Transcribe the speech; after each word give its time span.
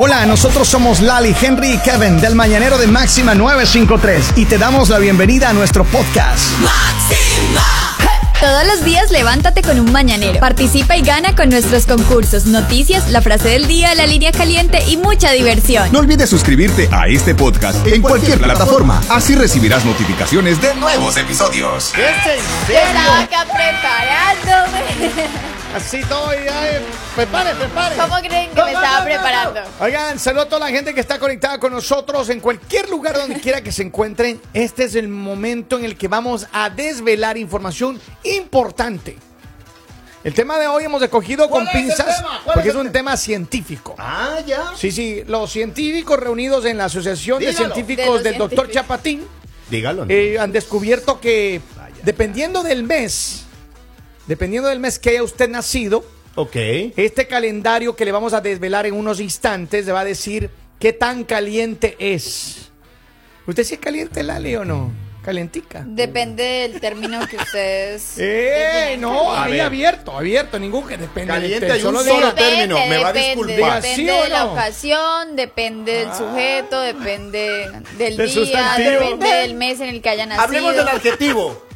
Hola, 0.00 0.24
nosotros 0.26 0.68
somos 0.68 1.00
Lali, 1.00 1.34
Henry 1.42 1.72
y 1.72 1.78
Kevin 1.78 2.20
del 2.20 2.36
Mañanero 2.36 2.78
de 2.78 2.86
Máxima 2.86 3.34
953 3.34 4.34
y 4.36 4.44
te 4.44 4.56
damos 4.56 4.90
la 4.90 5.00
bienvenida 5.00 5.48
a 5.48 5.52
nuestro 5.52 5.82
podcast. 5.82 6.52
Todos 8.38 8.64
los 8.68 8.84
días 8.84 9.10
levántate 9.10 9.60
con 9.60 9.80
un 9.80 9.90
mañanero. 9.90 10.38
Participa 10.38 10.96
y 10.96 11.02
gana 11.02 11.34
con 11.34 11.48
nuestros 11.48 11.84
concursos, 11.84 12.46
noticias, 12.46 13.10
la 13.10 13.22
frase 13.22 13.48
del 13.48 13.66
día, 13.66 13.92
la 13.96 14.06
línea 14.06 14.30
caliente 14.30 14.84
y 14.86 14.98
mucha 14.98 15.32
diversión. 15.32 15.90
No 15.90 15.98
olvides 15.98 16.30
suscribirte 16.30 16.88
a 16.92 17.08
este 17.08 17.34
podcast 17.34 17.84
en 17.84 18.00
cualquier 18.00 18.38
plataforma. 18.38 19.02
Así 19.08 19.34
recibirás 19.34 19.84
notificaciones 19.84 20.62
de 20.62 20.76
nuevos 20.76 21.16
episodios. 21.16 21.92
Estaba 22.68 23.22
acá 23.22 23.44
preparándome. 23.52 25.48
Así 25.74 26.00
todo 26.04 26.32
y 26.32 26.48
ay, 26.48 26.80
prepare, 27.14 27.54
prepare. 27.54 27.96
¿Cómo 27.96 28.16
creen 28.16 28.50
que 28.50 28.62
me 28.62 28.72
estaba 28.72 29.04
preparando? 29.04 29.60
Oigan, 29.80 30.18
saludo 30.18 30.42
a 30.42 30.48
toda 30.48 30.60
la 30.60 30.68
gente 30.68 30.94
que 30.94 31.00
está 31.00 31.18
conectada 31.18 31.58
con 31.58 31.72
nosotros 31.72 32.30
en 32.30 32.40
cualquier 32.40 32.88
lugar 32.88 33.16
donde 33.16 33.38
quiera 33.40 33.60
que 33.60 33.70
se 33.70 33.82
encuentren. 33.82 34.40
Este 34.54 34.84
es 34.84 34.94
el 34.94 35.08
momento 35.08 35.78
en 35.78 35.84
el 35.84 35.96
que 35.96 36.08
vamos 36.08 36.46
a 36.52 36.70
desvelar 36.70 37.36
información 37.36 38.00
importante. 38.24 39.18
El 40.24 40.34
tema 40.34 40.58
de 40.58 40.66
hoy 40.66 40.84
hemos 40.84 41.00
escogido 41.02 41.48
con 41.48 41.64
¿Cuál 41.64 41.68
es 41.68 41.74
el 41.74 41.80
pinzas 41.96 42.24
porque 42.52 42.70
es 42.70 42.74
un 42.74 42.90
tema 42.90 43.16
científico. 43.16 43.94
Ah, 43.98 44.38
ya. 44.44 44.72
Sí, 44.74 44.90
sí, 44.90 45.22
los 45.26 45.50
científicos 45.52 46.18
reunidos 46.18 46.64
en 46.64 46.78
la 46.78 46.86
Asociación 46.86 47.38
de 47.38 47.46
Dígalo. 47.48 47.68
De 47.68 47.74
Científicos 47.74 48.22
del 48.24 48.36
Doctor. 48.38 48.70
Chapatín 48.70 49.24
Dígalo. 49.70 50.06
eh, 50.08 50.38
han 50.40 50.50
descubierto 50.50 51.20
que 51.20 51.60
dependiendo 52.02 52.62
del 52.62 52.82
mes, 52.82 53.44
dependiendo 54.28 54.68
del 54.68 54.78
mes 54.78 54.98
que 54.98 55.10
haya 55.10 55.22
usted 55.24 55.48
nacido, 55.48 56.04
ok. 56.36 56.54
este 56.96 57.26
calendario 57.26 57.96
que 57.96 58.04
le 58.04 58.12
vamos 58.12 58.32
a 58.34 58.40
desvelar 58.40 58.86
en 58.86 58.94
unos 58.94 59.18
instantes 59.20 59.86
le 59.86 59.92
va 59.92 60.00
a 60.00 60.04
decir 60.04 60.50
qué 60.78 60.92
tan 60.92 61.24
caliente 61.24 61.96
es. 61.98 62.70
¿Usted 63.46 63.64
sí 63.64 63.74
es 63.74 63.80
caliente, 63.80 64.22
Lali, 64.22 64.54
o 64.56 64.64
no? 64.64 64.92
Calentica. 65.24 65.82
Depende 65.86 66.42
del 66.42 66.80
término 66.80 67.26
que 67.26 67.36
ustedes. 67.36 68.14
Eh, 68.18 68.96
no, 68.98 69.24
caliente. 69.32 69.52
ahí 69.54 69.60
abierto, 69.60 70.16
abierto, 70.16 70.58
ningún 70.58 70.86
que 70.86 70.96
depende 70.96 71.32
Caliente 71.34 71.66
de 71.66 71.72
usted, 71.72 71.86
hay 71.86 71.94
un 71.94 72.04
solo 72.04 72.26
Depende, 72.28 72.50
término, 72.56 72.86
me 72.86 72.98
va 72.98 73.08
a 73.08 73.12
disculpar. 73.12 73.82
Depende 73.82 73.96
¿Sí 73.96 74.08
o 74.10 74.22
de 74.22 74.28
la 74.30 74.44
no? 74.44 74.52
ocasión, 74.52 75.36
depende 75.36 75.92
del 75.92 76.14
sujeto, 76.14 76.80
depende 76.80 77.70
del 77.98 78.16
Del 78.16 78.16
día, 78.16 78.28
sustantivo. 78.28 78.90
depende 79.00 79.26
del 79.28 79.54
mes 79.54 79.80
en 79.80 79.88
el 79.90 80.00
que 80.00 80.08
haya 80.08 80.24
nacido. 80.26 80.44
Hablemos 80.44 80.74
del 80.76 80.88
adjetivo. 80.88 81.67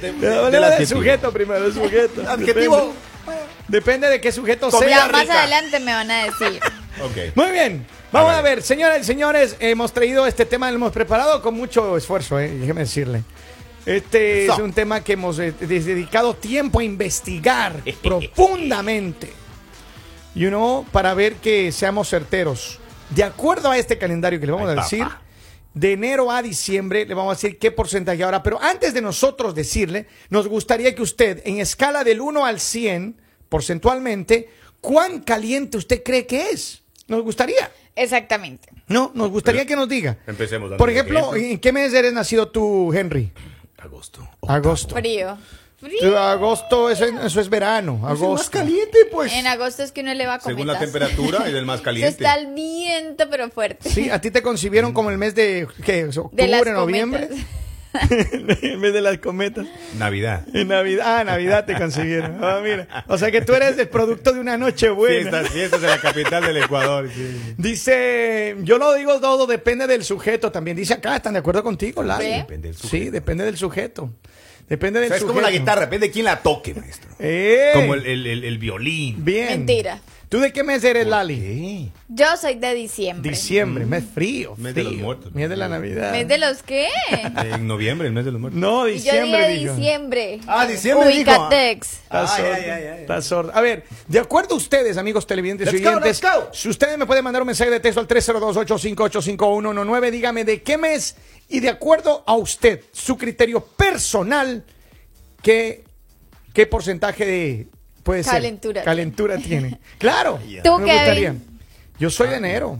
De- 0.00 0.12
de- 0.12 0.38
Hablemos 0.38 0.70
del 0.70 0.86
sujeto 0.86 1.32
primero, 1.32 1.66
el 1.66 1.72
sujeto. 1.72 2.22
Adjetivo. 2.28 2.76
Depende, 2.76 3.42
depende 3.68 4.08
de 4.08 4.20
qué 4.20 4.32
sujeto 4.32 4.70
Comida 4.70 4.88
sea. 4.88 5.06
Ya 5.06 5.12
más 5.12 5.20
rica. 5.22 5.38
adelante 5.40 5.80
me 5.80 5.92
van 5.94 6.10
a 6.10 6.24
decir. 6.24 6.60
Ok. 7.02 7.34
Muy 7.36 7.50
bien. 7.52 7.86
Vamos 8.10 8.32
A 8.32 8.38
a 8.38 8.42
ver. 8.42 8.56
ver, 8.56 8.62
señoras 8.64 9.00
y 9.00 9.04
señores, 9.04 9.56
hemos 9.60 9.92
traído 9.92 10.26
este 10.26 10.44
tema, 10.44 10.70
lo 10.70 10.76
hemos 10.76 10.92
preparado 10.92 11.40
con 11.40 11.54
mucho 11.54 11.96
esfuerzo, 11.96 12.38
eh, 12.38 12.48
déjeme 12.50 12.82
decirle. 12.82 13.22
Este 13.86 14.44
Eso. 14.44 14.52
es 14.54 14.58
un 14.60 14.72
tema 14.72 15.02
que 15.02 15.14
hemos 15.14 15.38
eh, 15.38 15.52
dedicado 15.58 16.34
tiempo 16.34 16.80
a 16.80 16.84
investigar 16.84 17.76
profundamente. 18.02 19.32
You 20.34 20.48
know, 20.48 20.84
para 20.92 21.14
ver 21.14 21.34
que 21.36 21.72
seamos 21.72 22.08
certeros. 22.08 22.78
De 23.10 23.24
acuerdo 23.24 23.70
a 23.70 23.78
este 23.78 23.98
calendario 23.98 24.38
que 24.40 24.46
le 24.46 24.52
vamos 24.52 24.68
Ay, 24.70 24.78
a 24.78 24.82
decir, 24.82 25.02
papá. 25.04 25.20
De 25.74 25.92
enero 25.92 26.30
a 26.30 26.42
diciembre, 26.42 27.06
le 27.06 27.14
vamos 27.14 27.32
a 27.32 27.36
decir 27.36 27.58
qué 27.58 27.70
porcentaje 27.70 28.22
ahora. 28.22 28.42
Pero 28.42 28.60
antes 28.60 28.94
de 28.94 29.00
nosotros 29.00 29.54
decirle, 29.54 30.06
nos 30.30 30.48
gustaría 30.48 30.94
que 30.94 31.02
usted, 31.02 31.42
en 31.44 31.58
escala 31.60 32.04
del 32.04 32.20
1 32.20 32.44
al 32.44 32.60
100, 32.60 33.20
porcentualmente, 33.48 34.50
¿cuán 34.80 35.20
caliente 35.20 35.76
usted 35.76 36.02
cree 36.02 36.26
que 36.26 36.50
es? 36.50 36.82
Nos 37.08 37.22
gustaría. 37.22 37.70
Exactamente. 37.94 38.68
No, 38.88 39.10
nos 39.14 39.30
gustaría 39.30 39.66
que 39.66 39.76
nos 39.76 39.88
diga. 39.88 40.18
Empecemos 40.26 40.72
Por 40.72 40.90
ejemplo. 40.90 41.34
¿en 41.34 41.58
qué 41.58 41.72
mes 41.72 41.92
eres 41.92 42.12
nacido 42.12 42.48
tú, 42.48 42.92
Henry? 42.92 43.32
Agosto. 43.78 44.28
Agosto. 44.46 44.94
Frío. 44.94 45.36
Frío. 45.82 46.18
Agosto, 46.18 46.88
eso, 46.90 47.04
es- 47.04 47.12
eso 47.26 47.40
es 47.40 47.48
verano. 47.50 47.94
Es 47.94 47.98
el 47.98 48.02
más 48.02 48.12
Agosto. 48.22 48.50
caliente, 48.52 48.98
pues. 49.10 49.32
En 49.32 49.46
agosto 49.46 49.82
es 49.82 49.90
que 49.92 50.00
uno 50.00 50.14
le 50.14 50.26
va 50.26 50.34
a 50.34 50.38
comer. 50.38 50.54
Según 50.56 50.66
la 50.68 50.78
temperatura, 50.78 51.38
es 51.48 51.54
el 51.54 51.66
más 51.66 51.78
Se 51.80 51.84
caliente. 51.84 52.08
está 52.10 52.34
el 52.36 52.54
viento, 52.54 53.24
pero 53.28 53.50
fuerte. 53.50 53.90
Sí, 53.90 54.08
a 54.08 54.20
ti 54.20 54.30
te 54.30 54.42
concibieron 54.42 54.92
como 54.92 55.10
el 55.10 55.18
mes 55.18 55.34
de 55.34 55.66
¿qué? 55.84 56.04
De 56.06 56.18
octubre, 56.20 56.46
las 56.48 56.66
noviembre. 56.66 57.28
cometas. 57.28 57.46
el 58.62 58.78
mes 58.78 58.94
de 58.94 59.00
las 59.02 59.18
cometas. 59.18 59.66
Navidad. 59.98 60.46
En 60.54 60.68
Navidad, 60.68 61.18
ah, 61.20 61.24
Navidad 61.24 61.66
te 61.66 61.74
concibieron. 61.76 62.42
Ah, 62.42 62.60
mira. 62.62 63.04
O 63.08 63.18
sea 63.18 63.30
que 63.30 63.42
tú 63.42 63.52
eres 63.52 63.76
el 63.76 63.88
producto 63.88 64.32
de 64.32 64.40
una 64.40 64.56
noche 64.56 64.88
buena. 64.88 65.30
Fiestas, 65.42 65.48
fiestas 65.50 65.80
de 65.82 65.88
la 65.88 66.00
capital 66.00 66.42
del 66.46 66.56
Ecuador. 66.56 67.10
sí. 67.14 67.54
Dice, 67.58 68.56
yo 68.60 68.78
lo 68.78 68.94
digo 68.94 69.20
todo, 69.20 69.46
depende 69.46 69.86
del 69.86 70.04
sujeto. 70.04 70.50
También 70.50 70.76
dice 70.76 70.94
acá, 70.94 71.16
¿están 71.16 71.34
de 71.34 71.40
acuerdo 71.40 71.62
contigo, 71.62 72.02
Lali? 72.02 72.24
¿Sí? 72.24 72.32
Depende 72.38 72.68
del 72.68 72.76
Sí, 72.76 72.82
sujeto. 72.88 73.10
depende 73.12 73.44
del 73.44 73.56
sujeto. 73.58 74.10
Depende 74.72 75.00
O 75.00 75.02
del 75.02 75.08
sea, 75.10 75.16
es 75.18 75.20
sujeto. 75.20 75.34
como 75.34 75.46
la 75.46 75.50
guitarra, 75.50 75.82
depende 75.82 76.06
de 76.06 76.12
quién 76.12 76.24
la 76.24 76.40
toque, 76.40 76.72
maestro. 76.72 77.10
¡Eh! 77.18 77.72
Como 77.74 77.92
el, 77.92 78.06
el- 78.06 78.26
el- 78.26 78.44
el 78.44 78.56
violín. 78.56 79.22
Bien. 79.22 79.48
Mentira. 79.48 80.00
¿Tú 80.32 80.40
de 80.40 80.50
qué 80.50 80.64
mes 80.64 80.82
eres, 80.82 81.06
Lali? 81.06 81.92
Yo 82.08 82.24
soy 82.40 82.54
de 82.54 82.72
diciembre. 82.72 83.30
Diciembre, 83.32 83.84
mes 83.84 84.02
frío. 84.14 84.54
Mes 84.56 84.74
de 84.74 84.82
los 84.82 84.92
frío. 84.94 85.04
muertos. 85.04 85.34
Mes 85.34 85.50
de 85.50 85.56
la 85.56 85.68
Navidad. 85.68 86.10
¿Mes 86.12 86.26
de 86.26 86.38
los 86.38 86.62
qué? 86.62 86.88
En 87.36 87.66
noviembre, 87.66 88.08
el 88.08 88.14
mes 88.14 88.24
de 88.24 88.32
los 88.32 88.40
muertos. 88.40 88.58
No, 88.58 88.88
Y 88.88 88.92
yo 88.92 88.96
diciembre, 89.12 89.48
dije 89.48 89.60
dijo. 89.60 89.74
diciembre. 89.74 90.40
Ah, 90.46 90.66
diciembre 90.66 91.08
dijo. 91.08 91.18
Ubicatex. 91.30 91.92
Está 92.04 92.22
Ay, 92.22 92.26
sordo, 92.28 92.52
ay, 92.54 92.62
ay, 92.64 92.70
ay. 92.70 93.00
está 93.02 93.20
sordo. 93.20 93.52
A 93.54 93.60
ver, 93.60 93.84
de 94.08 94.18
acuerdo 94.20 94.54
a 94.54 94.56
ustedes, 94.56 94.96
amigos 94.96 95.26
televidentes 95.26 95.68
y 95.68 95.72
Let's 95.72 95.84
go, 95.84 95.90
oyentes, 95.98 96.22
let's 96.22 96.34
go. 96.34 96.48
si 96.54 96.70
ustedes 96.70 96.96
me 96.96 97.04
pueden 97.04 97.24
mandar 97.24 97.42
un 97.42 97.46
mensaje 97.48 97.70
de 97.70 97.80
texto 97.80 98.00
al 98.00 98.08
302-858-5119, 98.08 100.10
dígame 100.10 100.46
de 100.46 100.62
qué 100.62 100.78
mes 100.78 101.14
y 101.50 101.60
de 101.60 101.68
acuerdo 101.68 102.24
a 102.26 102.36
usted, 102.36 102.80
su 102.90 103.18
criterio 103.18 103.60
personal, 103.62 104.64
qué, 105.42 105.84
qué 106.54 106.66
porcentaje 106.66 107.26
de 107.26 107.66
puede 108.02 108.22
Calentura 108.24 108.80
ser 108.80 108.84
calentura 108.84 109.38
tiene. 109.38 109.78
Claro, 109.98 110.38
Tú, 110.64 110.78
me 110.78 110.92
gustaría. 110.92 111.34
Yo 111.98 112.10
soy 112.10 112.28
de 112.28 112.36
enero. 112.36 112.78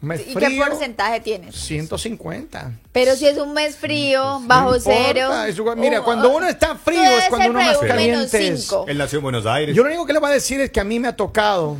Mes 0.00 0.22
¿Y 0.26 0.34
qué 0.34 0.46
frío, 0.46 0.64
porcentaje 0.66 1.20
tienes? 1.20 1.54
150. 1.56 2.72
Pero 2.90 3.16
si 3.16 3.26
es 3.26 3.36
un 3.36 3.52
mes 3.52 3.76
frío, 3.76 4.40
bajo 4.46 4.72
No 4.72 4.80
cero. 4.80 5.30
mira, 5.76 6.00
Oh, 6.00 6.04
cuando 6.04 6.32
oh, 6.32 6.38
uno 6.38 6.48
está 6.48 6.74
frío 6.76 7.02
es 7.18 7.28
cuando 7.28 7.50
uno 7.50 7.58
más 7.60 7.76
caliente 7.78 8.48
es. 8.48 8.70
Él 8.86 8.96
nació 8.96 9.18
en 9.18 9.22
Buenos 9.24 9.44
Aires. 9.44 9.76
Yo 9.76 9.82
lo 9.82 9.88
único 9.90 10.06
que 10.06 10.14
le 10.14 10.18
voy 10.18 10.30
a 10.30 10.34
decir 10.34 10.58
es 10.60 10.70
que 10.70 10.80
a 10.80 10.84
mí 10.84 10.98
me 10.98 11.08
ha 11.08 11.16
tocado. 11.16 11.76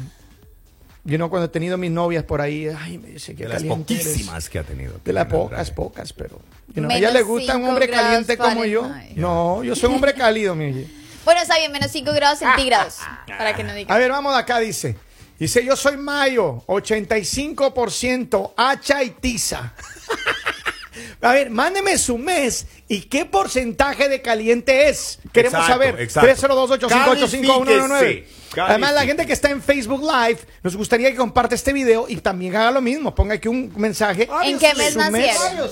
Yo 1.02 1.16
no 1.16 1.30
cuando 1.30 1.46
he 1.46 1.48
tenido 1.48 1.78
mis 1.78 1.90
novias 1.90 2.24
por 2.24 2.42
ahí, 2.42 2.68
ay, 2.68 2.98
me 2.98 3.08
dice 3.08 3.34
que 3.34 3.44
de 3.44 3.48
las 3.48 3.62
eres. 3.62 3.74
poquísimas 3.74 4.50
que 4.50 4.58
ha 4.58 4.64
tenido. 4.64 5.00
De 5.02 5.14
las 5.14 5.26
pocas, 5.26 5.70
pocas, 5.70 6.12
pero. 6.12 6.38
you 6.74 6.82
know, 6.82 6.90
a 6.90 6.96
ella 6.96 7.10
le 7.10 7.22
gusta 7.22 7.56
un 7.56 7.64
hombre 7.64 7.88
caliente 7.88 8.36
como 8.36 8.66
yo. 8.66 8.86
No, 9.16 9.64
yo 9.64 9.74
soy 9.74 9.88
un 9.88 9.94
hombre 9.94 10.12
cálido, 10.14 10.54
mi 10.54 10.66
oye. 10.66 10.99
Bueno, 11.30 11.42
está 11.42 11.58
bien, 11.58 11.70
menos 11.70 11.92
5 11.92 12.12
grados 12.12 12.40
centígrados. 12.40 12.96
para 13.28 13.54
que 13.54 13.62
no 13.62 13.70
A 13.70 13.74
digan. 13.76 13.96
ver, 13.98 14.10
vamos 14.10 14.32
de 14.34 14.40
acá, 14.40 14.58
dice. 14.58 14.96
Dice, 15.38 15.64
yo 15.64 15.76
soy 15.76 15.96
mayo, 15.96 16.64
85% 16.66 18.54
hacha 18.56 19.04
y 19.04 19.10
tiza. 19.10 19.72
A 21.22 21.32
ver, 21.32 21.50
mándeme 21.50 21.96
su 21.98 22.18
mes 22.18 22.66
y 22.88 23.02
qué 23.02 23.26
porcentaje 23.26 24.08
de 24.08 24.20
caliente 24.20 24.88
es. 24.88 25.20
Queremos 25.32 25.60
Exacto, 25.60 25.72
saber. 25.84 26.00
exacto. 26.00 26.48
302-858-5119. 26.48 27.88
Califíquese. 27.88 28.60
Además, 28.60 28.94
la 28.94 29.04
gente 29.04 29.24
que 29.24 29.32
está 29.32 29.50
en 29.50 29.62
Facebook 29.62 30.02
Live, 30.02 30.40
nos 30.64 30.74
gustaría 30.76 31.12
que 31.12 31.16
comparte 31.16 31.54
este 31.54 31.72
video 31.72 32.06
y 32.08 32.16
también 32.16 32.56
haga 32.56 32.72
lo 32.72 32.80
mismo. 32.80 33.14
Ponga 33.14 33.34
aquí 33.36 33.46
un 33.46 33.72
mensaje. 33.76 34.28
¿En 34.42 34.58
qué 34.58 34.74
mes 34.74 34.96
nacieron? 34.96 35.70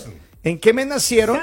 ¿En 0.49 0.59
qué 0.59 0.73
mes 0.73 0.87
nacieron? 0.87 1.39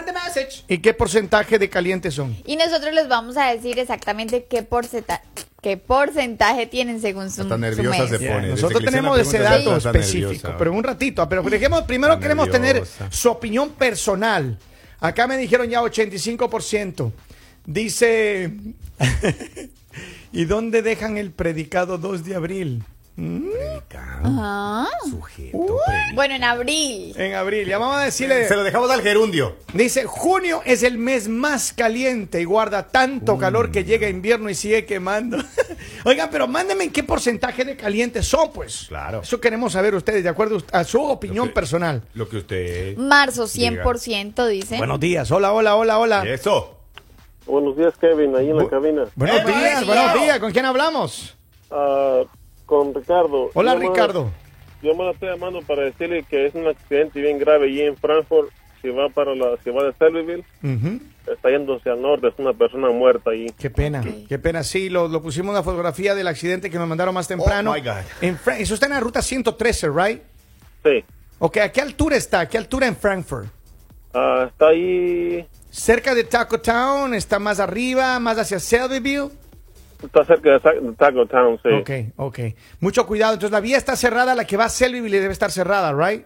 ¿Y 0.68 0.80
qué 0.80 0.96
porcentaje 0.96 1.60
de 1.60 1.70
caliente 1.70 2.10
son? 2.10 2.36
Y 2.44 2.56
nosotros 2.56 2.92
les 2.92 3.08
vamos 3.08 3.38
a 3.38 3.54
decir 3.54 3.78
exactamente 3.78 4.46
qué 4.50 4.64
porcentaje, 4.64 5.22
qué 5.62 5.78
porcentaje 5.78 6.66
tienen 6.66 7.00
según 7.00 7.30
su, 7.30 7.42
Hasta 7.44 7.56
su 7.56 7.60
mes. 7.60 7.76
se 7.76 8.42
nosotros 8.48 8.84
tenemos 8.84 9.20
ese 9.20 9.38
dato 9.38 9.78
específico, 9.78 10.30
nerviosa. 10.30 10.58
pero 10.58 10.74
un 10.74 10.84
ratito. 10.84 11.30
Pero 11.30 11.44
dejemos, 11.44 11.84
primero 11.84 12.14
Está 12.14 12.24
queremos 12.24 12.50
tener 12.50 12.84
su 13.12 13.30
opinión 13.30 13.70
personal. 13.74 14.58
Acá 15.00 15.28
me 15.28 15.38
dijeron 15.38 15.70
ya 15.70 15.82
85%. 15.84 17.12
Dice, 17.68 18.54
¿y 20.32 20.46
dónde 20.46 20.82
dejan 20.82 21.18
el 21.18 21.30
predicado 21.30 22.00
2 22.00 22.26
de 22.26 22.36
abril? 22.36 22.84
Ah. 24.28 24.88
Sujeto. 25.10 25.78
Bueno, 26.14 26.36
en 26.36 26.44
abril. 26.44 27.14
En 27.18 27.34
abril. 27.34 27.68
Ya 27.68 27.78
vamos 27.78 27.98
a 27.98 28.06
decirle. 28.06 28.48
Se 28.48 28.56
lo 28.56 28.64
dejamos 28.64 28.90
al 28.92 29.02
gerundio. 29.02 29.56
Dice, 29.74 30.06
junio 30.06 30.62
es 30.66 30.84
el 30.84 30.98
mes 30.98 31.28
más 31.28 31.74
caliente 31.74 32.42
y 32.42 32.46
guarda 32.46 32.88
tanto 32.88 33.38
calor 33.38 33.72
que 33.72 33.84
llega 33.84 34.10
invierno 34.10 34.50
y 34.50 34.56
sigue 34.56 34.86
quemando. 34.86 35.38
Oigan, 36.06 36.30
pero 36.32 36.48
mándenme 36.48 36.86
en 36.86 36.92
qué 36.92 37.04
porcentaje 37.04 37.66
de 37.66 37.76
caliente 37.76 38.22
son, 38.24 38.52
pues. 38.54 38.86
Claro. 38.88 39.22
Eso 39.22 39.40
queremos 39.42 39.74
saber 39.74 39.96
ustedes, 39.96 40.24
de 40.24 40.30
acuerdo 40.30 40.62
a 40.72 40.84
su 40.84 41.02
opinión 41.04 41.46
Lo 41.48 41.52
que- 41.52 41.56
personal. 41.56 42.02
Lo 42.14 42.30
que 42.30 42.38
usted. 42.38 42.98
Marzo 42.98 43.46
100% 43.48 44.48
dicen. 44.48 44.78
Buenos 44.78 45.00
días. 45.00 45.32
Hola, 45.32 45.52
hola, 45.52 45.76
hola, 45.76 45.98
hola. 46.00 46.24
Eso. 46.26 46.72
Buenos 47.46 47.78
días, 47.78 47.94
Kevin, 48.02 48.36
ahí 48.36 48.50
en 48.50 48.58
la 48.58 48.68
cabina. 48.68 49.04
Buenos 49.16 49.38
¡Eh, 49.42 49.46
días, 49.46 49.86
buenos 49.86 50.14
días. 50.16 50.40
¿Con 50.40 50.52
quién 50.52 50.66
hablamos? 50.66 51.36
Ah, 51.70 52.22
con 52.66 52.94
Ricardo. 52.94 53.50
Hola, 53.54 53.74
Llamaba- 53.76 53.94
Ricardo. 53.94 54.32
yo 54.82 54.96
me 54.96 55.06
la 55.06 55.12
estoy 55.12 55.30
llamando 55.30 55.62
para 55.62 55.84
decirle 55.84 56.24
que 56.30 56.46
es 56.48 56.56
un 56.56 56.68
accidente 56.68 57.20
bien 57.22 57.38
grave 57.40 57.68
allí 57.68 57.82
en 57.82 57.96
Frankfurt. 57.98 58.50
Si 58.82 58.90
va 58.92 59.10
para 59.10 59.34
la, 59.34 59.58
si 59.64 59.72
va 59.72 59.84
de 59.84 59.94
Selbyville, 59.94 60.44
Ujú. 60.64 61.00
está 61.34 61.50
yéndose 61.50 61.90
al 61.90 62.00
norte, 62.02 62.28
es 62.28 62.36
una 62.38 62.54
persona 62.54 62.90
muerta 62.92 63.32
allí. 63.32 63.48
Qué 63.58 63.72
pena, 63.72 64.04
qué 64.30 64.38
pena. 64.38 64.62
Sí, 64.64 64.90
lo, 64.90 65.08
lo 65.08 65.24
pusimos 65.24 65.50
en 65.50 65.56
la 65.56 65.64
fotografía 65.64 66.14
del 66.14 66.28
accidente 66.28 66.70
que 66.70 66.78
me 66.78 66.86
mandaron 66.86 67.14
más 67.16 67.28
temprano. 67.28 67.72
Oh, 67.72 67.74
my 67.74 67.82
God. 67.82 68.04
En 68.22 68.38
Eso 68.60 68.76
está 68.76 68.86
en 68.86 68.92
la 68.92 69.00
ruta 69.00 69.24
113, 69.24 69.90
¿right? 69.90 70.22
Sí. 70.84 71.04
Ok, 71.40 71.58
¿a 71.58 71.72
qué 71.72 71.82
altura 71.82 72.16
está? 72.16 72.42
¿A 72.42 72.48
qué 72.48 72.60
altura 72.60 72.86
en 72.86 72.96
Frankfurt? 72.96 73.48
Ah, 74.14 74.46
está 74.50 74.68
ahí, 74.68 75.46
¿Cerca 75.72 76.14
de 76.16 76.24
Taco 76.24 76.62
Town? 76.62 77.14
¿Está 77.16 77.38
más 77.40 77.60
arriba? 77.60 78.18
¿Más 78.20 78.38
hacia 78.38 78.60
Selbyville? 78.60 79.30
Está 80.04 80.26
cerca 80.26 80.52
de, 80.52 80.92
Taco 80.98 81.26
Town, 81.26 81.60
sí. 81.64 81.70
Ok, 81.70 82.14
ok. 82.18 82.40
Mucho 82.80 83.06
cuidado. 83.06 83.34
Entonces 83.34 83.52
la 83.52 83.60
vía 83.62 83.78
está 83.78 83.96
cerrada, 83.96 84.36
la 84.36 84.46
que 84.46 84.58
va 84.58 84.66
a 84.66 84.70
Selbyville 84.70 85.20
debe 85.20 85.34
estar 85.34 85.52
cerrada, 85.52 85.94
¿right? 85.94 86.26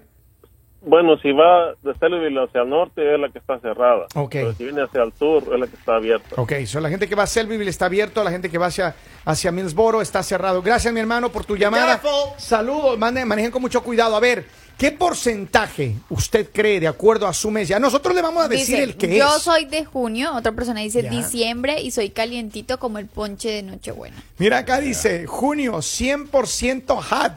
Bueno, 0.82 1.18
si 1.18 1.34
va 1.34 1.74
de 1.84 1.94
Selbyville 2.00 2.40
hacia 2.42 2.62
el 2.62 2.70
norte 2.70 3.14
es 3.14 3.20
la 3.20 3.28
que 3.30 3.40
está 3.40 3.60
cerrada. 3.60 4.06
Ok. 4.16 4.32
Pero 4.32 4.54
si 4.54 4.64
viene 4.64 4.82
hacia 4.84 5.04
el 5.04 5.12
sur 5.14 5.44
es 5.54 5.60
la 5.60 5.68
que 5.68 5.76
está 5.76 5.96
abierta. 5.98 6.42
Ok, 6.42 6.54
so 6.66 6.80
la 6.80 6.88
gente 6.90 7.08
que 7.10 7.16
va 7.16 7.24
a 7.24 7.28
Selbyville 7.28 7.70
está 7.70 7.86
abierto, 7.88 8.24
la 8.24 8.32
gente 8.32 8.50
que 8.50 8.58
va 8.58 8.68
hacia, 8.68 8.96
hacia 9.26 9.52
Millsboro 9.52 10.02
está 10.02 10.24
cerrado. 10.24 10.62
Gracias, 10.62 10.94
mi 10.94 11.02
hermano, 11.02 11.30
por 11.34 11.44
tu 11.44 11.58
llamada. 11.58 12.00
Saludos, 12.38 12.98
mande- 12.98 13.26
manejen 13.26 13.52
con 13.52 13.62
mucho 13.62 13.84
cuidado. 13.84 14.16
A 14.16 14.22
ver, 14.22 14.46
¿qué 14.80 14.92
porcentaje 14.92 15.96
usted 16.10 16.50
cree 16.52 16.80
de 16.80 16.88
acuerdo 16.88 17.28
a 17.28 17.34
su 17.34 17.52
mes? 17.52 17.68
Ya 17.68 17.78
nosotros 17.80 18.16
le 18.16 18.22
vamos 18.24 18.44
a 18.44 18.48
decir 18.48 18.78
Dice, 18.78 18.84
el 18.84 18.96
que 18.96 19.16
yo 19.18 19.36
es. 19.36 19.44
soy 19.44 19.66
de 19.66 19.86
junio, 19.86 20.34
otra 20.36 20.54
persona 20.54 20.80
dice 20.80 21.04
Ya. 21.04 21.10
diciembre 21.12 21.82
y 21.82 21.92
soy 21.92 22.10
calientito 22.10 22.80
como 22.80 22.98
el 22.98 23.06
ponche 23.06 23.50
de 23.50 23.62
Nochebuena. 23.64 24.16
Mira 24.40 24.60
acá 24.60 24.80
dice, 24.80 25.28
junio, 25.28 25.74
100% 25.78 26.96
hot. 27.02 27.34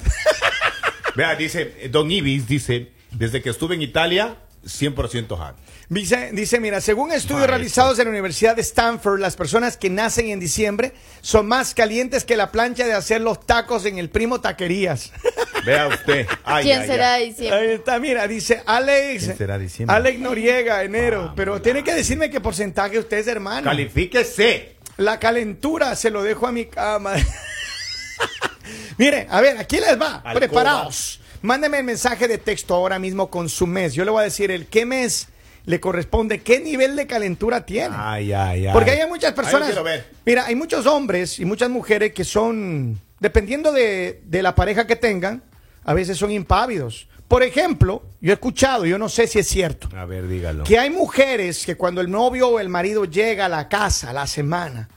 Vea, 1.16 1.34
dice, 1.34 1.88
Don 1.90 2.10
Ibis 2.10 2.46
dice, 2.46 2.92
desde 3.10 3.42
que 3.42 3.50
estuve 3.50 3.74
en 3.74 3.82
Italia, 3.82 4.36
100% 4.64 5.28
hot. 5.36 5.56
Dice, 5.88 6.30
dice, 6.32 6.60
mira, 6.60 6.80
según 6.80 7.10
estudios 7.12 7.40
Maestro. 7.40 7.56
realizados 7.56 7.98
en 7.98 8.04
la 8.06 8.10
Universidad 8.10 8.56
de 8.56 8.62
Stanford, 8.62 9.20
las 9.20 9.36
personas 9.36 9.76
que 9.76 9.90
nacen 9.90 10.28
en 10.30 10.40
diciembre 10.40 10.92
son 11.20 11.46
más 11.46 11.74
calientes 11.74 12.24
que 12.24 12.36
la 12.36 12.50
plancha 12.52 12.86
de 12.86 12.94
hacer 12.94 13.20
los 13.20 13.44
tacos 13.44 13.84
en 13.84 13.98
el 13.98 14.08
primo 14.08 14.40
taquerías. 14.40 15.12
Vea 15.66 15.88
usted. 15.88 16.26
Ay, 16.44 16.64
¿Quién 16.64 16.80
ay, 16.82 16.86
será 16.86 17.12
ay. 17.14 17.28
diciembre? 17.30 17.58
Ahí 17.60 17.68
está, 17.74 17.98
mira, 17.98 18.26
dice 18.26 18.62
Alex. 18.66 19.24
¿Quién 19.24 19.36
será 19.36 19.58
diciembre? 19.58 19.94
Alex 19.96 20.18
Noriega, 20.20 20.82
enero. 20.82 21.32
pero 21.36 21.60
tiene 21.60 21.84
que 21.84 21.94
decirme 21.94 22.30
qué 22.30 22.40
porcentaje 22.40 22.98
usted 22.98 23.18
es, 23.18 23.26
hermano. 23.26 23.64
Califíquese. 23.64 24.76
La 24.96 25.18
calentura 25.18 25.94
se 25.96 26.10
lo 26.10 26.22
dejo 26.22 26.46
a 26.46 26.52
mi 26.52 26.66
cama. 26.66 27.14
Mire, 28.98 29.26
a 29.30 29.40
ver, 29.40 29.58
aquí 29.58 29.76
les 29.76 30.00
va. 30.00 30.16
Alcoba. 30.16 30.34
Preparados. 30.34 31.20
Mándeme 31.42 31.78
el 31.78 31.84
mensaje 31.84 32.28
de 32.28 32.38
texto 32.38 32.74
ahora 32.74 32.98
mismo 32.98 33.30
con 33.30 33.48
su 33.48 33.66
mes. 33.66 33.94
Yo 33.94 34.04
le 34.04 34.10
voy 34.10 34.20
a 34.20 34.24
decir 34.24 34.50
el 34.50 34.66
qué 34.66 34.86
mes 34.86 35.28
le 35.64 35.80
corresponde, 35.80 36.40
qué 36.40 36.60
nivel 36.60 36.96
de 36.96 37.06
calentura 37.06 37.66
tiene. 37.66 37.94
Ay, 37.98 38.32
ay, 38.32 38.66
ay. 38.66 38.72
Porque 38.72 38.92
hay 38.92 39.08
muchas 39.08 39.32
personas. 39.32 39.82
ver. 39.82 40.06
Mira, 40.24 40.46
hay 40.46 40.54
muchos 40.54 40.86
hombres 40.86 41.38
y 41.38 41.44
muchas 41.44 41.70
mujeres 41.70 42.12
que 42.12 42.24
son, 42.24 43.00
dependiendo 43.20 43.72
de, 43.72 44.22
de 44.24 44.42
la 44.42 44.54
pareja 44.54 44.86
que 44.86 44.96
tengan, 44.96 45.42
a 45.84 45.94
veces 45.94 46.16
son 46.18 46.30
impávidos. 46.30 47.08
Por 47.28 47.42
ejemplo, 47.42 48.02
yo 48.20 48.30
he 48.30 48.34
escuchado, 48.34 48.84
yo 48.84 48.98
no 48.98 49.08
sé 49.08 49.26
si 49.26 49.38
es 49.38 49.46
cierto, 49.48 49.88
A 49.96 50.04
ver, 50.04 50.28
dígalo. 50.28 50.64
que 50.64 50.78
hay 50.78 50.90
mujeres 50.90 51.64
que 51.64 51.76
cuando 51.76 52.00
el 52.00 52.10
novio 52.10 52.48
o 52.48 52.60
el 52.60 52.68
marido 52.68 53.04
llega 53.04 53.46
a 53.46 53.48
la 53.48 53.68
casa 53.68 54.10
a 54.10 54.12
la 54.12 54.26
semana 54.26 54.88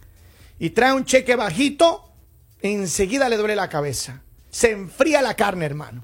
y 0.60 0.72
trae 0.72 0.92
un 0.94 1.06
cheque 1.06 1.36
bajito, 1.36 2.12
enseguida 2.62 3.30
le 3.30 3.38
duele 3.38 3.56
la 3.56 3.70
cabeza. 3.70 4.22
Se 4.50 4.72
enfría 4.72 5.22
la 5.22 5.36
carne, 5.36 5.66
hermano. 5.66 6.04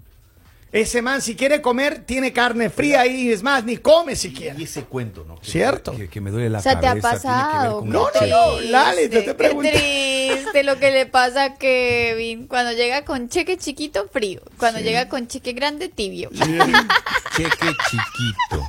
Ese 0.73 1.01
man, 1.01 1.21
si 1.21 1.35
quiere 1.35 1.62
comer, 1.62 2.06
tiene 2.06 2.31
carne 2.31 2.69
fría 2.69 3.06
y 3.06 3.29
es 3.29 3.44
más, 3.44 3.65
ni 3.65 3.75
come 3.75 4.15
siquiera. 4.15 4.56
Y 4.57 4.63
ese 4.63 4.83
cuento, 4.83 5.25
¿no? 5.27 5.35
Que- 5.39 5.45
Cierto. 5.51 5.94
Que, 5.97 6.07
que 6.07 6.21
me 6.21 6.31
duele 6.31 6.50
la 6.50 6.59
O 6.59 6.62
sea, 6.62 6.79
¿te 6.79 6.88
ha 6.88 6.91
cabeza. 6.91 7.12
pasado? 7.12 7.83
No, 7.85 8.07
no, 8.21 8.27
no. 8.27 8.62
Lali, 8.62 9.09
te 9.09 9.25
Qué 9.25 9.33
preguntando. 9.33 9.77
triste 9.77 10.63
lo 10.63 10.79
que 10.79 10.91
le 10.91 11.06
pasa 11.07 11.44
a 11.44 11.56
Kevin. 11.56 12.47
Cuando 12.47 12.71
llega 12.71 13.03
con 13.03 13.27
cheque 13.27 13.57
chiquito, 13.57 14.07
frío. 14.13 14.39
Cuando 14.57 14.79
llega 14.79 15.09
con 15.09 15.27
cheque 15.27 15.51
grande, 15.51 15.89
tibio. 15.89 16.29
Cheque 16.31 17.68
chiquito. 17.89 18.68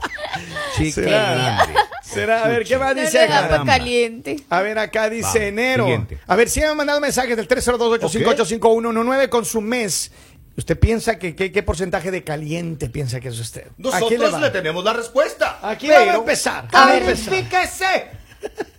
Cheque 0.77 0.91
¿Será? 0.93 1.35
grande. 1.35 1.75
Será, 2.03 2.45
a 2.45 2.49
ver, 2.49 2.65
¿qué 2.65 2.77
más 2.79 2.95
No 2.97 3.01
dice 3.03 3.21
le 3.23 3.29
da 3.29 3.45
acá? 3.45 3.65
caliente. 3.65 4.37
A 4.51 4.61
ver, 4.61 4.79
acá 4.79 5.09
dice 5.09 5.39
Va, 5.39 5.45
enero. 5.47 5.85
siguiente. 5.85 6.19
A 6.27 6.35
ver, 6.37 6.51
si 6.51 6.61
me 6.61 6.67
han 6.67 6.77
mandado 6.77 7.01
mensajes 7.01 7.37
del 7.37 7.47
302-858-5119 7.49 9.29
con 9.29 9.45
su 9.45 9.61
mes. 9.61 10.11
¿Usted 10.57 10.79
piensa 10.79 11.19
que 11.19 11.35
qué, 11.35 11.51
qué 11.51 11.63
porcentaje 11.63 12.11
de 12.11 12.23
caliente 12.25 12.91
piensa 12.91 13.21
que 13.21 13.29
es 13.29 13.39
usted? 13.41 13.65
Le 13.79 13.91
Nosotros 13.91 14.41
le, 14.41 14.51
tenemos 14.51 14.85
la 14.85 14.93
respuesta. 14.93 15.59
Aquí 15.63 15.87
Pero- 15.87 16.01
vamos 16.01 16.15
a 16.15 16.19
empezar. 16.19 16.65
A 16.67 16.71
Vamos 16.73 16.89
a 16.89 16.93
ver. 16.93 17.03
empezar. 17.03 17.31
Califíquese. 17.49 18.07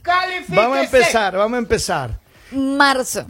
Califíquese. 0.01 0.55
Vamos 0.55 0.77
a 0.77 0.83
empezar, 0.83 1.35
vamos 1.37 1.55
a 1.55 1.59
empezar. 1.59 2.19
Marzo. 2.51 3.25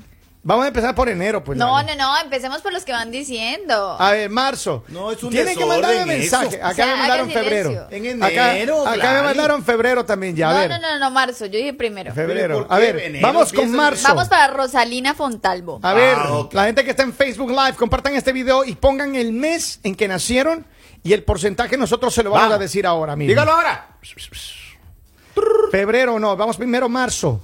Vamos 0.45 0.65
a 0.65 0.67
empezar 0.67 0.93
por 0.93 1.07
enero, 1.07 1.41
pues. 1.41 1.57
No, 1.57 1.71
Lali. 1.81 1.97
no, 1.97 2.03
no, 2.15 2.21
empecemos 2.21 2.61
por 2.61 2.73
los 2.73 2.83
que 2.83 2.91
van 2.91 3.09
diciendo. 3.11 3.95
A 3.97 4.11
ver, 4.11 4.29
marzo. 4.29 4.83
No, 4.89 5.09
es 5.09 5.23
un 5.23 5.29
Tiene 5.29 5.55
que 5.55 5.65
mandarme 5.65 6.05
mensaje. 6.05 6.47
eso. 6.47 6.57
Acá 6.57 6.69
O 6.71 6.73
sea, 6.75 6.85
me 6.87 6.95
mandaron 6.97 7.31
febrero. 7.31 7.87
En 7.89 8.21
Acá- 8.21 8.55
enero, 8.57 8.81
Acá, 8.85 8.91
me 8.97 9.03
Lali. 9.13 9.23
mandaron 9.27 9.63
febrero 9.63 10.03
también 10.03 10.35
ya. 10.35 10.49
A 10.49 10.53
no, 10.53 10.59
ver. 10.59 10.69
no, 10.71 10.79
no, 10.81 10.99
no, 10.99 11.11
marzo. 11.11 11.45
Yo 11.45 11.57
dije 11.57 11.73
primero. 11.73 12.13
Febrero. 12.13 12.55
¿Pero 12.57 12.67
por 12.67 12.75
A 12.75 12.79
ver, 12.79 12.97
Enero, 12.99 13.25
vamos 13.25 13.53
con 13.53 13.71
marzo. 13.71 14.05
Vamos 14.09 14.27
para 14.27 14.47
Rosalina 14.47 15.13
Fontalvo. 15.13 15.79
A 15.81 15.93
ver, 15.93 16.17
Ah, 16.19 16.49
la 16.51 16.65
gente 16.65 16.83
que 16.83 16.89
está 16.91 17.03
en 17.03 17.13
Facebook 17.13 17.49
Live, 17.49 17.75
compartan 17.77 18.13
este 18.15 18.33
video 18.33 18.65
y 18.65 18.75
pongan 18.75 19.15
el 19.15 19.31
mes 19.31 19.79
en 19.83 19.95
que 19.95 20.09
nacieron 20.09 20.65
y 21.03 21.13
el 21.13 21.23
porcentaje 21.23 21.77
nosotros 21.77 22.13
se 22.13 22.21
lo 22.21 22.31
vamos, 22.31 22.43
Vamos. 22.47 22.55
a 22.57 22.59
decir 22.59 22.85
ahora 22.85 23.15
mismo. 23.15 23.29
Dígalo 23.29 23.53
ahora. 23.53 23.95
Febrero 25.71 26.19
no, 26.19 26.35
vamos 26.35 26.57
primero 26.57 26.89
marzo. 26.89 27.41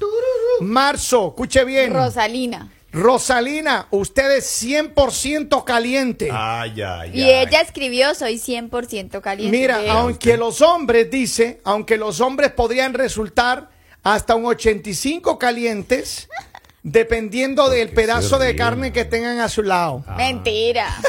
Marzo, 0.60 1.30
escuche 1.30 1.64
bien. 1.64 1.94
Rosalina. 1.94 2.68
Rosalina, 2.92 3.88
usted 3.92 4.32
es 4.38 4.64
100% 4.64 5.64
caliente. 5.64 6.30
Ay, 6.32 6.82
ay, 6.82 7.12
Y 7.14 7.24
ay. 7.24 7.48
ella 7.48 7.62
escribió, 7.62 8.16
soy 8.16 8.36
100% 8.40 9.22
caliente. 9.22 9.56
Mira, 9.58 9.80
aunque 9.90 10.38
los 10.38 10.62
hombres, 10.62 11.10
dice, 11.12 11.62
aunque 11.64 11.98
los 11.98 12.20
hombres 12.20 12.52
podrían 12.52 12.94
resultar 12.94 13.70
hasta 14.04 14.36
un 14.36 14.46
85 14.46 15.38
calientes, 15.38 16.30
dependiendo 16.82 17.70
del 17.70 17.90
pedazo 17.90 18.40
de 18.40 18.56
carne 18.56 18.92
que 18.92 19.06
tengan 19.06 19.40
a 19.40 19.50
su 19.50 19.62
lado. 19.64 20.04
Mentira. 20.18 20.88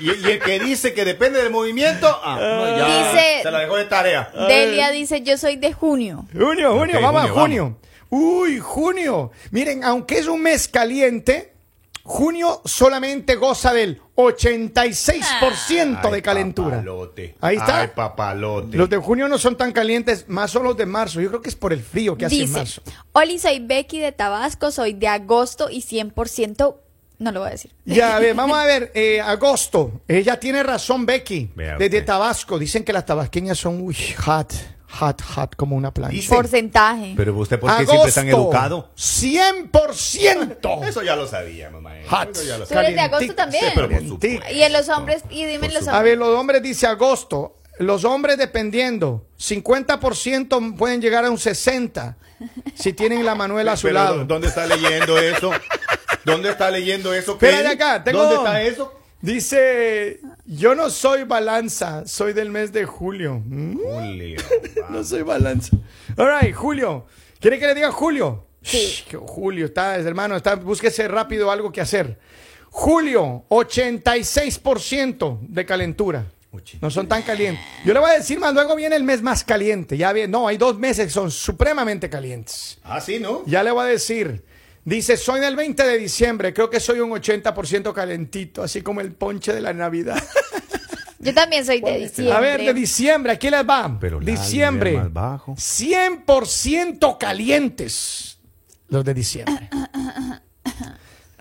Y, 0.00 0.06
y 0.06 0.30
el 0.32 0.40
que 0.40 0.58
dice 0.58 0.94
que 0.94 1.04
depende 1.04 1.40
del 1.40 1.52
movimiento, 1.52 2.08
ah, 2.24 2.36
no, 2.36 2.76
ya 2.76 3.12
Dice- 3.12 3.42
se 3.44 3.50
la 3.52 3.60
dejó 3.60 3.76
de 3.76 3.84
tarea. 3.84 4.32
Delia 4.48 4.90
dice, 4.90 5.20
yo 5.22 5.38
soy 5.38 5.54
de 5.54 5.72
junio. 5.72 6.26
Junio, 6.32 6.76
junio, 6.76 7.00
vamos 7.00 7.22
a 7.22 7.28
junio, 7.28 7.40
junio. 7.40 7.76
Uy, 8.14 8.58
junio. 8.58 9.30
Miren, 9.52 9.82
aunque 9.84 10.18
es 10.18 10.26
un 10.26 10.42
mes 10.42 10.68
caliente, 10.68 11.54
junio 12.02 12.60
solamente 12.66 13.36
goza 13.36 13.72
del 13.72 14.02
86% 14.16 16.10
de 16.10 16.20
calentura. 16.20 16.76
papalote. 16.76 17.36
Ahí 17.40 17.56
está. 17.56 17.80
Ay, 17.80 17.88
papalote. 17.94 18.76
Los 18.76 18.90
de 18.90 18.98
junio 18.98 19.28
no 19.28 19.38
son 19.38 19.56
tan 19.56 19.72
calientes, 19.72 20.28
más 20.28 20.50
son 20.50 20.64
los 20.64 20.76
de 20.76 20.84
marzo. 20.84 21.22
Yo 21.22 21.30
creo 21.30 21.40
que 21.40 21.48
es 21.48 21.56
por 21.56 21.72
el 21.72 21.82
frío 21.82 22.14
que 22.18 22.26
hace 22.26 22.34
en 22.34 22.40
Dice, 22.42 22.52
marzo. 22.58 22.82
Oli, 23.12 23.38
soy 23.38 23.60
Becky 23.60 23.98
de 24.00 24.12
Tabasco, 24.12 24.70
soy 24.70 24.92
de 24.92 25.08
agosto 25.08 25.70
y 25.70 25.80
100%, 25.80 26.76
no 27.18 27.32
lo 27.32 27.40
voy 27.40 27.48
a 27.48 27.52
decir. 27.52 27.70
Ya, 27.86 28.14
a 28.16 28.18
ver, 28.18 28.34
vamos 28.36 28.58
a 28.58 28.66
ver, 28.66 28.92
eh, 28.94 29.22
agosto. 29.22 30.02
Ella 30.06 30.38
tiene 30.38 30.62
razón, 30.62 31.06
Becky. 31.06 31.50
Vea 31.56 31.78
Desde 31.78 31.96
usted. 31.96 32.04
Tabasco. 32.04 32.58
Dicen 32.58 32.84
que 32.84 32.92
las 32.92 33.06
tabasqueñas 33.06 33.56
son 33.56 33.80
uy, 33.80 33.96
hot, 34.22 34.52
hot, 34.98 35.22
hot, 35.22 35.56
como 35.56 35.74
una 35.76 35.92
plancha. 35.92 36.14
Dice- 36.14 36.34
Porcentaje. 36.34 37.14
Pero 37.16 37.36
usted, 37.36 37.58
¿por 37.58 37.76
qué 37.76 37.86
siempre 37.86 38.12
tan 38.12 38.28
educado? 38.28 38.90
100%. 38.96 40.84
Eso 40.88 41.02
ya 41.02 41.16
lo 41.16 41.26
sabíamos, 41.26 41.82
maestro. 41.82 42.16
Hot. 42.16 42.30
Eso 42.36 42.42
ya 42.44 42.58
lo 42.58 42.66
Tú 42.66 42.74
eres 42.78 42.94
de 42.94 43.00
agosto 43.00 43.34
también. 43.34 43.64
Sí, 43.64 43.70
pero 43.74 43.88
por 43.88 44.06
supuesto. 44.06 44.52
Y 44.52 44.62
en 44.62 44.72
los 44.72 44.88
hombres, 44.88 45.22
y 45.30 45.44
dime 45.44 45.68
los 45.68 45.78
supuesto. 45.78 45.90
A 45.90 45.94
hombres. 45.98 46.10
ver, 46.12 46.18
los 46.18 46.38
hombres 46.38 46.62
dice 46.62 46.86
agosto. 46.86 47.56
Los 47.78 48.04
hombres 48.04 48.36
dependiendo, 48.36 49.26
50% 49.38 50.76
pueden 50.76 51.00
llegar 51.00 51.24
a 51.24 51.30
un 51.30 51.38
60 51.38 52.18
si 52.74 52.92
tienen 52.92 53.24
la 53.24 53.34
Manuela 53.34 53.72
a 53.72 53.76
su 53.76 53.86
Pero, 53.86 53.94
lado. 53.94 54.24
¿Dónde 54.26 54.48
está 54.48 54.66
leyendo 54.66 55.18
eso? 55.18 55.50
¿Dónde 56.24 56.50
está 56.50 56.70
leyendo 56.70 57.14
eso? 57.14 57.32
Espera 57.32 57.70
acá, 57.70 58.04
tengo- 58.04 58.20
¿Dónde 58.24 58.36
está 58.36 58.62
eso? 58.62 58.92
Dice, 59.22 60.18
yo 60.46 60.74
no 60.74 60.90
soy 60.90 61.22
balanza, 61.22 62.04
soy 62.06 62.32
del 62.32 62.50
mes 62.50 62.72
de 62.72 62.84
julio. 62.84 63.40
Mm, 63.46 63.76
Julio. 63.78 64.40
No 64.90 65.04
soy 65.04 65.22
balanza. 65.22 65.76
All 66.16 66.40
right, 66.40 66.54
Julio. 66.54 67.06
¿Quiere 67.40 67.58
que 67.58 67.66
le 67.68 67.74
diga 67.74 67.92
Julio? 67.92 68.46
Sí. 68.60 68.78
Shh, 68.78 69.16
Julio, 69.16 69.66
está, 69.66 69.96
hermano, 69.96 70.36
está, 70.36 70.56
búsquese 70.56 71.06
rápido 71.06 71.50
algo 71.52 71.70
que 71.70 71.80
hacer. 71.80 72.18
Julio, 72.70 73.44
86% 73.48 75.38
de 75.40 75.66
calentura. 75.66 76.26
No 76.80 76.90
son 76.90 77.06
tan 77.06 77.22
calientes. 77.22 77.64
Yo 77.84 77.94
le 77.94 78.00
voy 78.00 78.10
a 78.10 78.14
decir 78.14 78.38
más, 78.38 78.52
luego 78.52 78.76
viene 78.76 78.96
el 78.96 79.04
mes 79.04 79.22
más 79.22 79.44
caliente. 79.44 79.96
Ya 79.96 80.12
bien, 80.12 80.30
no, 80.30 80.48
hay 80.48 80.58
dos 80.58 80.78
meses 80.78 81.06
que 81.06 81.10
son 81.12 81.30
supremamente 81.30 82.10
calientes. 82.10 82.78
Ah, 82.82 83.00
sí, 83.00 83.18
¿no? 83.20 83.42
Ya 83.46 83.62
le 83.62 83.70
voy 83.70 83.84
a 83.84 83.86
decir. 83.86 84.44
Dice, 84.84 85.16
soy 85.16 85.40
del 85.40 85.54
20 85.54 85.82
de 85.84 85.98
diciembre, 85.98 86.52
creo 86.52 86.68
que 86.68 86.80
soy 86.80 86.98
un 86.98 87.10
80% 87.10 87.92
calentito, 87.92 88.62
así 88.62 88.82
como 88.82 89.00
el 89.00 89.12
ponche 89.12 89.52
de 89.52 89.60
la 89.60 89.72
Navidad. 89.72 90.22
Yo 91.20 91.32
también 91.32 91.64
soy 91.64 91.80
de 91.80 91.98
diciembre. 91.98 92.34
A 92.34 92.40
ver, 92.40 92.60
de 92.62 92.74
diciembre, 92.74 93.32
aquí 93.32 93.48
les 93.48 93.62
va. 93.62 93.96
Pero 94.00 94.18
diciembre, 94.18 94.94
más 94.94 95.12
bajo. 95.12 95.54
100% 95.54 97.16
calientes. 97.16 98.38
Los 98.88 99.04
de 99.04 99.14
diciembre. 99.14 99.70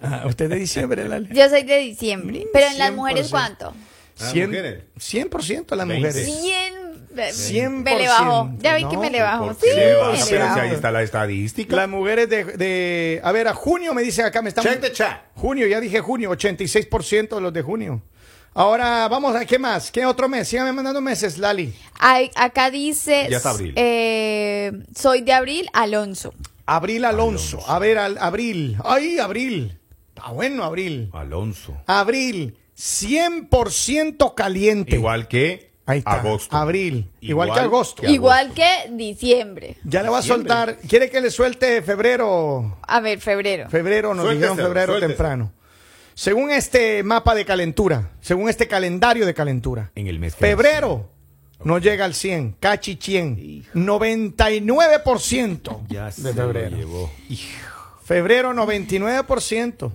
Ah, 0.04 0.24
usted 0.26 0.50
de 0.50 0.56
diciembre, 0.56 1.08
Lali. 1.08 1.30
Yo 1.32 1.48
soy 1.48 1.62
de 1.62 1.78
diciembre. 1.78 2.48
Pero 2.52 2.66
en 2.66 2.80
las 2.80 2.92
mujeres, 2.92 3.28
100%. 3.28 3.30
¿cuánto? 3.30 3.76
¿Las 4.20 4.34
100%, 4.34 4.48
mujeres? 4.48 4.84
100% 4.98 5.76
las 5.76 5.88
20. 5.88 6.08
mujeres. 6.08 6.42
100. 6.42 6.81
100%. 7.16 7.70
Me 7.84 7.98
le 7.98 8.08
bajo. 8.08 8.52
Ya 8.60 8.76
vi 8.76 8.86
que 8.88 8.98
me 8.98 9.10
le. 9.10 9.20
¿Por 9.38 9.54
Sí, 9.56 9.62
qué 9.64 9.74
le 9.76 9.94
baja? 9.96 10.12
me 10.12 10.18
le 10.18 10.24
si 10.24 10.36
ahí 10.36 10.72
está 10.72 10.92
la 10.92 11.04
estadística. 11.04 11.76
Las 11.76 11.90
mujeres 11.90 12.30
de, 12.30 12.44
de- 12.46 13.22
A 13.24 13.32
ver, 13.32 13.48
a 13.48 13.54
junio 13.54 13.94
me 13.94 14.02
dicen 14.02 14.26
acá, 14.26 14.42
me 14.42 14.50
están... 14.50 14.64
Check 14.64 14.82
the 14.82 14.92
chat. 14.92 15.22
Junio, 15.36 15.68
ya 15.68 15.80
dije 15.80 16.00
junio, 16.00 16.32
86% 16.32 17.36
de 17.36 17.42
los 17.42 17.54
de 17.54 17.62
junio. 17.62 18.02
Ahora, 18.54 19.08
vamos 19.08 19.34
a, 19.36 19.46
¿qué 19.46 19.58
más? 19.58 19.92
¿Qué 19.92 20.06
otro 20.06 20.28
mes? 20.28 20.48
Síganme 20.48 20.74
mandando 20.74 21.00
meses, 21.00 21.38
Lali. 21.38 21.74
Ay, 22.00 22.30
acá 22.36 22.70
dice. 22.70 23.28
Ya 23.30 23.38
está 23.38 23.52
abril. 23.52 23.74
eh, 23.78 24.72
soy 24.94 25.22
de 25.22 25.32
abril, 25.32 25.70
Alonso. 25.72 26.34
Abril 26.66 27.06
Alonso. 27.06 27.60
A 27.68 27.80
ver, 27.80 27.98
al- 27.98 28.18
Abril. 28.18 28.78
Ay, 28.84 29.20
Abril. 29.20 29.80
Está 30.14 30.32
bueno, 30.32 30.66
Abril. 30.66 31.10
Alonso. 31.14 31.78
Abril, 31.88 32.58
100% 32.78 34.36
caliente. 34.36 34.96
Igual 34.96 35.28
que 35.28 35.71
Ahí 35.86 36.00
está. 36.00 36.12
agosto. 36.14 36.56
Abril. 36.56 37.10
Igual, 37.22 37.48
Igual 37.50 37.60
que 37.60 37.66
agosto. 37.66 38.02
que- 38.04 38.12
Igual 38.12 38.54
que 38.54 38.68
diciembre. 38.92 39.78
Ya 39.84 40.04
le 40.04 40.10
va 40.10 40.20
a 40.20 40.22
soltar. 40.22 40.78
¿Quiere 40.88 41.10
que 41.10 41.20
le 41.22 41.32
suelte 41.32 41.82
febrero? 41.82 42.78
A 42.88 43.00
ver, 43.00 43.20
febrero. 43.20 43.68
Febrero, 43.70 44.14
nos 44.14 44.30
dijeron 44.32 44.58
febrero 44.58 45.00
temprano. 45.00 45.52
Según 46.14 46.52
este 46.52 47.02
mapa 47.04 47.34
de 47.34 47.46
calentura, 47.46 48.12
según 48.22 48.48
este 48.50 48.68
calendario 48.68 49.26
de 49.26 49.34
calentura, 49.34 49.92
En 49.96 50.08
el 50.08 50.20
mes 50.20 50.36
que 50.36 50.46
febrero 50.46 51.10
no 51.64 51.78
llega 51.80 52.04
al 52.06 52.14
100, 52.14 52.58
cachi 52.60 52.98
100, 53.02 53.66
99% 53.74 55.82
Ya 55.90 56.12
se 56.12 56.22
de 56.24 56.34
lo 56.34 56.42
febrero. 56.44 56.78
llevó. 56.78 57.12
Febrero 58.04 58.54
99%. 58.54 59.92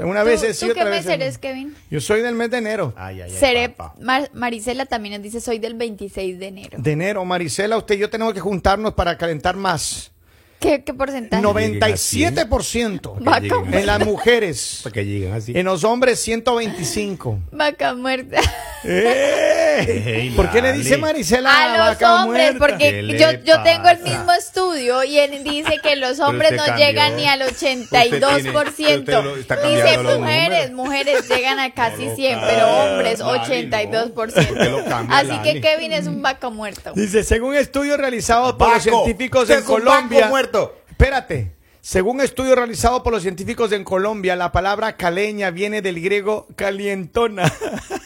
Una 0.00 0.22
vez 0.22 0.42
¿Tú, 0.42 0.52
sí, 0.52 0.66
tú 0.66 0.72
otra 0.72 0.84
qué 0.84 0.90
vez 0.90 0.96
mes 1.06 1.06
no. 1.06 1.12
eres, 1.24 1.38
Kevin? 1.38 1.74
Yo 1.90 2.00
soy 2.00 2.20
del 2.20 2.34
mes 2.34 2.50
de 2.50 2.58
enero. 2.58 2.92
Ay, 2.96 3.22
ay, 3.22 3.30
ay, 3.32 3.38
Seré. 3.38 3.74
Mar- 4.00 4.30
Marisela 4.34 4.84
también 4.86 5.14
nos 5.14 5.22
dice, 5.22 5.40
soy 5.40 5.58
del 5.58 5.74
26 5.74 6.38
de 6.38 6.46
enero. 6.46 6.78
De 6.80 6.92
enero, 6.92 7.24
Marisela, 7.24 7.76
usted 7.78 7.94
y 7.96 7.98
yo 7.98 8.10
tenemos 8.10 8.34
que 8.34 8.40
juntarnos 8.40 8.94
para 8.94 9.16
calentar 9.16 9.56
más. 9.56 10.12
¿Qué, 10.60 10.82
qué 10.82 10.92
porcentaje? 10.92 11.40
97% 11.40 13.14
Vaca 13.20 13.40
lleguen 13.40 13.58
muerta. 13.60 13.78
en 13.80 13.86
las 13.86 14.04
mujeres. 14.04 14.80
Para 14.84 14.92
que 14.92 15.04
lleguen 15.06 15.32
así. 15.32 15.52
En 15.56 15.64
los 15.66 15.84
hombres 15.84 16.18
125. 16.20 17.38
Vaca 17.52 17.94
muerta. 17.94 18.40
¡Eh! 18.84 20.32
¿Por 20.36 20.50
qué 20.50 20.60
le 20.60 20.72
dice 20.72 20.96
Maricela 20.96 21.50
A 21.64 21.68
los 21.78 21.78
vaca 22.00 22.24
hombres, 22.24 22.56
muerta? 22.56 22.58
porque 22.58 22.90
¿Qué 22.90 23.02
le 23.02 23.18
yo, 23.18 23.30
yo 23.44 23.62
tengo 23.62 23.88
el 23.88 24.02
mismo 24.02 24.32
estudio 24.32 24.67
y 25.04 25.18
él 25.18 25.42
dice 25.44 25.78
que 25.82 25.96
los 25.96 26.20
hombres 26.20 26.52
no 26.52 26.64
cambió. 26.64 26.86
llegan 26.86 27.16
ni 27.16 27.26
al 27.26 27.42
Usted 27.42 27.78
82%. 27.90 29.04
tiene- 29.04 29.36
dice 29.36 29.98
mujeres, 29.98 30.02
números. 30.02 30.70
mujeres 30.72 31.28
llegan 31.28 31.58
a 31.58 31.72
casi 31.74 32.06
lo 32.06 32.14
100, 32.16 32.38
cambia, 32.40 32.54
pero 32.54 32.66
hombres 32.68 33.18
Lali, 33.20 33.32
no. 33.38 33.44
82%. 33.44 34.14
¿Por 34.14 34.58
qué 34.58 34.68
lo 34.70 34.84
cambia, 34.84 35.18
Así 35.18 35.38
que? 35.42 35.60
Kevin 35.60 35.92
es 35.92 36.06
un 36.06 36.22
vaca 36.22 36.48
muerto. 36.50 36.92
Dice, 36.94 37.24
según 37.24 37.54
estudios 37.56 37.98
realizados 37.98 38.54
por 38.54 38.72
los 38.72 38.82
científicos 38.82 39.48
en 39.50 39.58
es 39.58 39.62
un 39.62 39.66
Colombia. 39.66 40.20
vaco 40.20 40.30
muerto. 40.30 40.76
Espérate. 40.90 41.52
Según 41.80 42.20
estudio 42.20 42.54
realizado 42.54 43.02
por 43.02 43.12
los 43.14 43.22
científicos 43.22 43.72
en 43.72 43.82
Colombia, 43.84 44.36
la 44.36 44.52
palabra 44.52 44.96
caleña 44.96 45.50
viene 45.50 45.80
del 45.80 46.02
griego 46.02 46.46
calientona. 46.56 47.50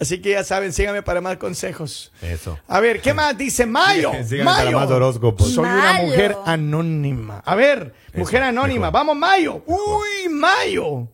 Así 0.00 0.20
que 0.20 0.30
ya 0.30 0.44
saben, 0.44 0.72
síganme 0.72 1.02
para 1.02 1.20
más 1.20 1.38
consejos. 1.38 2.12
Eso. 2.22 2.56
A 2.68 2.78
ver, 2.78 3.00
¿qué 3.00 3.12
más 3.14 3.36
dice 3.36 3.66
Mayo? 3.66 4.12
Síganme 4.24 4.44
para 4.44 4.64
Mayo. 4.66 4.78
más 4.78 4.90
horóscopos. 4.90 5.50
Soy 5.52 5.64
una 5.64 5.94
mujer 6.02 6.36
anónima. 6.44 7.42
A 7.44 7.54
ver, 7.56 7.94
mujer 8.14 8.44
anónima. 8.44 8.86
mejor. 8.86 8.92
Vamos, 8.92 9.16
Mayo. 9.16 9.62
Uy, 9.66 10.28
Mayo. 10.30 11.08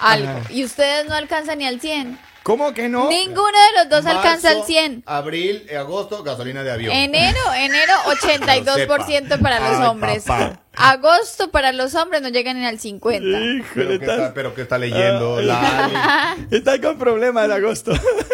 algo. 0.00 0.28
Ajá. 0.28 0.40
Y 0.50 0.64
ustedes 0.64 1.06
no 1.06 1.14
alcanzan 1.14 1.58
ni 1.58 1.66
al 1.66 1.80
100. 1.80 2.18
¿Cómo 2.42 2.74
que 2.74 2.88
no? 2.90 3.08
Ninguno 3.08 3.46
de 3.46 3.72
los 3.78 3.88
dos 3.88 4.04
alcanza 4.04 4.50
al 4.50 4.64
100. 4.64 5.04
Abril, 5.06 5.66
agosto, 5.76 6.22
gasolina 6.22 6.62
de 6.62 6.72
avión. 6.72 6.94
Enero, 6.94 7.40
enero 7.54 7.94
82% 8.04 9.40
para 9.40 9.60
los 9.60 9.80
hombres. 9.88 10.24
papá. 10.24 10.60
Agosto 10.76 11.50
para 11.50 11.72
los 11.72 11.94
hombres 11.94 12.22
no 12.22 12.28
llegan 12.28 12.58
ni 12.58 12.66
al 12.66 12.78
50. 12.78 13.24
Híjole, 13.26 13.64
Pero 13.74 13.88
que 13.88 13.94
está, 14.04 14.34
pero 14.34 14.54
que 14.54 14.62
está 14.62 14.78
leyendo. 14.78 15.40
Lali. 15.40 15.94
estás 16.50 16.78
con 16.80 16.98
problemas 16.98 17.48
de 17.48 17.54
agosto. 17.54 17.92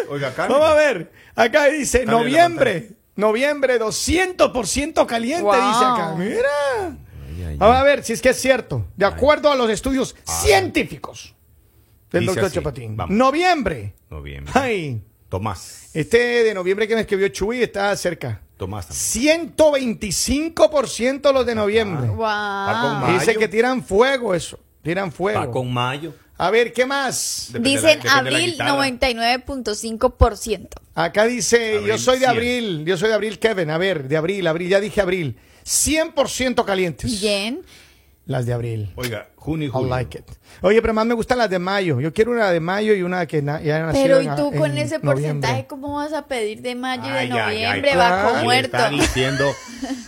Oiga, 0.08 0.32
Carmen. 0.34 0.58
Vamos 0.58 0.72
a 0.72 0.74
ver. 0.78 1.12
Acá 1.34 1.66
dice 1.66 2.04
la 2.06 2.12
noviembre. 2.12 2.90
Noviembre, 3.16 3.78
200% 3.78 5.06
caliente, 5.06 5.42
Wow. 5.42 5.52
dice 5.54 5.84
acá. 5.84 6.14
Mira. 6.16 6.96
Vamos 7.58 7.76
a 7.76 7.82
ver 7.82 8.02
si 8.04 8.12
es 8.14 8.22
que 8.22 8.30
es 8.30 8.40
cierto. 8.40 8.86
De 8.96 9.04
acuerdo 9.04 9.50
a 9.50 9.56
los 9.56 9.68
estudios 9.70 10.16
científicos 10.24 11.34
del 12.10 12.22
Dice 12.22 12.40
doctor. 12.40 12.52
Chapatín. 12.52 12.96
Vamos. 12.96 13.14
Noviembre. 13.16 13.94
Noviembre. 14.08 14.52
Ay. 14.54 15.02
Tomás. 15.28 15.90
Este 15.94 16.18
de 16.42 16.54
noviembre 16.54 16.88
que 16.88 16.94
me 16.94 17.02
escribió 17.02 17.28
Chuy 17.28 17.62
está 17.62 17.94
cerca. 17.96 18.40
Tomás 18.60 18.86
también. 18.88 19.54
125% 19.56 21.32
los 21.32 21.46
de 21.46 21.54
noviembre. 21.54 22.08
Wow. 22.08 23.14
Dice 23.14 23.34
que 23.36 23.48
tiran 23.48 23.82
fuego 23.82 24.34
eso. 24.34 24.58
Tiran 24.82 25.08
Va 25.08 25.12
fuego. 25.12 25.50
con 25.50 25.72
mayo. 25.72 26.12
A 26.36 26.50
ver, 26.50 26.70
¿qué 26.74 26.84
más? 26.84 27.48
Depende 27.52 27.70
Dicen 27.70 28.00
la 28.04 28.16
abril 28.18 28.50
guitarra. 28.52 28.76
99.5%. 28.76 30.68
Acá 30.94 31.24
dice, 31.24 31.76
Abril 31.76 31.88
yo 31.88 31.98
soy 31.98 32.18
de 32.18 32.26
100. 32.26 32.30
abril, 32.30 32.84
yo 32.84 32.96
soy 32.98 33.08
de 33.08 33.14
abril, 33.14 33.38
Kevin. 33.38 33.70
A 33.70 33.78
ver, 33.78 34.08
de 34.08 34.16
abril, 34.18 34.46
abril, 34.46 34.68
ya 34.68 34.78
dije 34.80 35.00
abril. 35.00 35.38
100% 35.64 36.64
calientes. 36.66 37.18
Bien. 37.18 37.62
Las 38.30 38.46
de 38.46 38.52
abril. 38.52 38.92
Oiga, 38.94 39.26
junio 39.34 39.64
y 39.66 39.68
I 39.68 39.72
julio. 39.72 39.88
like 39.90 40.18
it. 40.18 40.24
Oye, 40.62 40.80
pero 40.80 40.94
más 40.94 41.04
me 41.04 41.14
gustan 41.14 41.38
las 41.38 41.50
de 41.50 41.58
mayo. 41.58 42.00
Yo 42.00 42.12
quiero 42.12 42.30
una 42.30 42.52
de 42.52 42.60
mayo 42.60 42.94
y 42.94 43.02
una 43.02 43.26
que 43.26 43.42
na- 43.42 43.60
ya 43.60 43.80
nació 43.80 44.02
Pero 44.02 44.22
¿y 44.22 44.28
tú 44.36 44.52
con 44.56 44.70
en 44.70 44.78
ese 44.78 44.98
noviembre. 45.00 45.12
porcentaje 45.14 45.66
cómo 45.66 45.94
vas 45.96 46.12
a 46.12 46.26
pedir 46.28 46.62
de 46.62 46.76
mayo 46.76 47.02
y 47.06 47.10
de 47.10 47.18
Ay, 47.18 47.30
ay, 47.32 47.32
ay, 47.32 47.40
noviembre? 47.64 47.96
Bajo 47.96 48.30
Le 48.30 48.36
Le 48.38 48.42
muerto. 48.44 48.76
está 48.76 48.88
diciendo, 48.90 49.44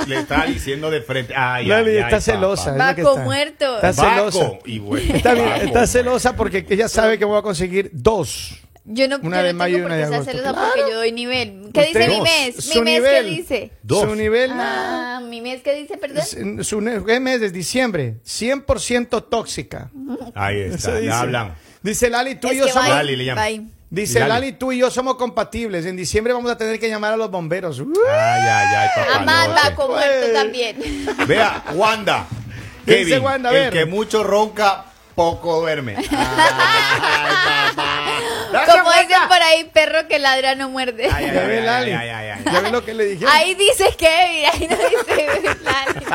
le 0.06 0.18
está 0.20 0.44
diciendo 0.46 0.90
de 0.92 1.02
frente. 1.02 1.34
Ay, 1.36 1.66
Lali 1.66 1.90
ay, 1.90 1.96
ay, 1.96 2.02
está 2.02 2.10
papá. 2.10 2.20
celosa. 2.20 2.62
es 2.62 2.66
lo 2.66 2.94
que 2.94 3.02
Vaco 3.02 3.10
está. 3.14 3.24
muerto. 3.24 3.74
Está 3.82 3.90
Vaco. 3.90 4.30
celosa. 4.32 4.58
Y 4.66 4.78
bueno, 4.78 5.14
Está 5.16 5.56
está 5.56 5.86
celosa 5.88 6.36
porque 6.36 6.64
ella 6.70 6.88
sabe 6.88 7.18
que 7.18 7.24
voy 7.24 7.38
a 7.38 7.42
conseguir 7.42 7.90
dos. 7.92 8.61
Yo 8.84 9.06
no, 9.06 9.18
Una 9.22 9.38
yo 9.38 9.46
de 9.46 9.52
no 9.52 9.58
mayo 9.60 9.76
y 9.76 9.80
tengo 9.80 9.86
una 9.86 9.96
por 10.04 10.08
de 10.10 10.14
agosto. 10.16 10.32
Claro. 10.32 10.58
porque 10.74 10.90
yo 10.90 10.96
doy 10.96 11.12
nivel. 11.12 11.70
¿Qué 11.72 11.80
Usted- 11.80 12.00
dice 12.00 12.08
mi 12.08 12.20
mes? 12.20 12.56
Su 12.64 12.78
¿Mi 12.80 12.84
mes 12.84 12.94
nivel. 13.02 13.24
qué 13.24 13.30
dice? 13.30 13.70
Dos. 13.84 14.00
Su 14.08 14.14
nivel, 14.16 14.50
Ah, 14.54 15.20
¿mi 15.24 15.40
mes 15.40 15.62
qué 15.62 15.74
dice, 15.74 15.96
perdón? 15.98 16.24
su, 16.24 16.64
su 16.64 17.04
¿qué 17.06 17.20
mes 17.20 17.42
es 17.42 17.52
diciembre, 17.52 18.16
100% 18.24 19.22
tóxica. 19.28 19.90
Ahí 20.34 20.60
está, 20.62 20.98
ya 21.00 21.20
hablan. 21.20 21.54
Dice 21.82 22.10
Lali, 22.10 22.34
tú 22.36 22.48
y 22.52 22.56
yo 22.58 22.68
somos... 22.68 22.88
Lali 22.88 23.14
le 23.16 23.24
llama. 23.24 23.44
bye. 23.44 23.62
Dice 23.90 24.18
Lali. 24.20 24.30
Lali. 24.30 24.52
tú 24.54 24.72
y 24.72 24.78
yo 24.78 24.90
somos 24.90 25.16
compatibles. 25.16 25.84
En 25.86 25.96
diciembre 25.96 26.32
vamos 26.32 26.50
a 26.50 26.56
tener 26.56 26.80
que 26.80 26.88
llamar 26.88 27.12
a 27.12 27.16
los 27.16 27.30
bomberos. 27.30 27.78
Ay, 27.78 27.86
ay, 28.08 28.74
ay, 28.76 28.88
papá. 28.96 29.16
Amanda 29.20 29.70
no. 29.70 29.76
con 29.76 29.90
muerto 29.90 30.16
Pues. 30.20 30.32
también. 30.32 30.76
Vea, 31.28 31.62
Wanda. 31.74 32.26
¿Qué 32.86 32.92
Kevin, 32.92 33.04
dice 33.06 33.18
Wanda? 33.20 33.50
A 33.50 33.58
el 33.66 33.70
que 33.72 33.84
mucho 33.86 34.24
ronca, 34.24 34.86
poco 35.14 35.60
duerme. 35.60 35.96
Ay, 36.10 37.76
papá. 37.76 37.81
Gracias, 38.52 38.76
Como 38.76 38.90
dicen 38.92 39.28
por 39.28 39.42
ahí, 39.42 39.64
perro 39.72 40.06
que 40.08 40.18
ladra 40.18 40.54
no 40.54 40.68
muerde. 40.68 41.08
Ay, 41.12 41.24
ay, 41.26 41.34
Ya 41.34 41.46
ve 41.46 41.60
Lali. 41.62 41.90
ay, 41.92 42.08
ay, 42.08 42.28
ay. 42.30 42.44
Ya 42.52 42.60
ve 42.60 42.70
lo 42.70 42.84
que 42.84 42.94
le 42.94 43.04
dije. 43.06 43.24
Ahí 43.28 43.54
dice 43.54 43.94
Kevin, 43.96 44.46
ahí 44.52 44.68
no 44.68 44.76
dice 44.76 45.56
Lali. 45.64 46.06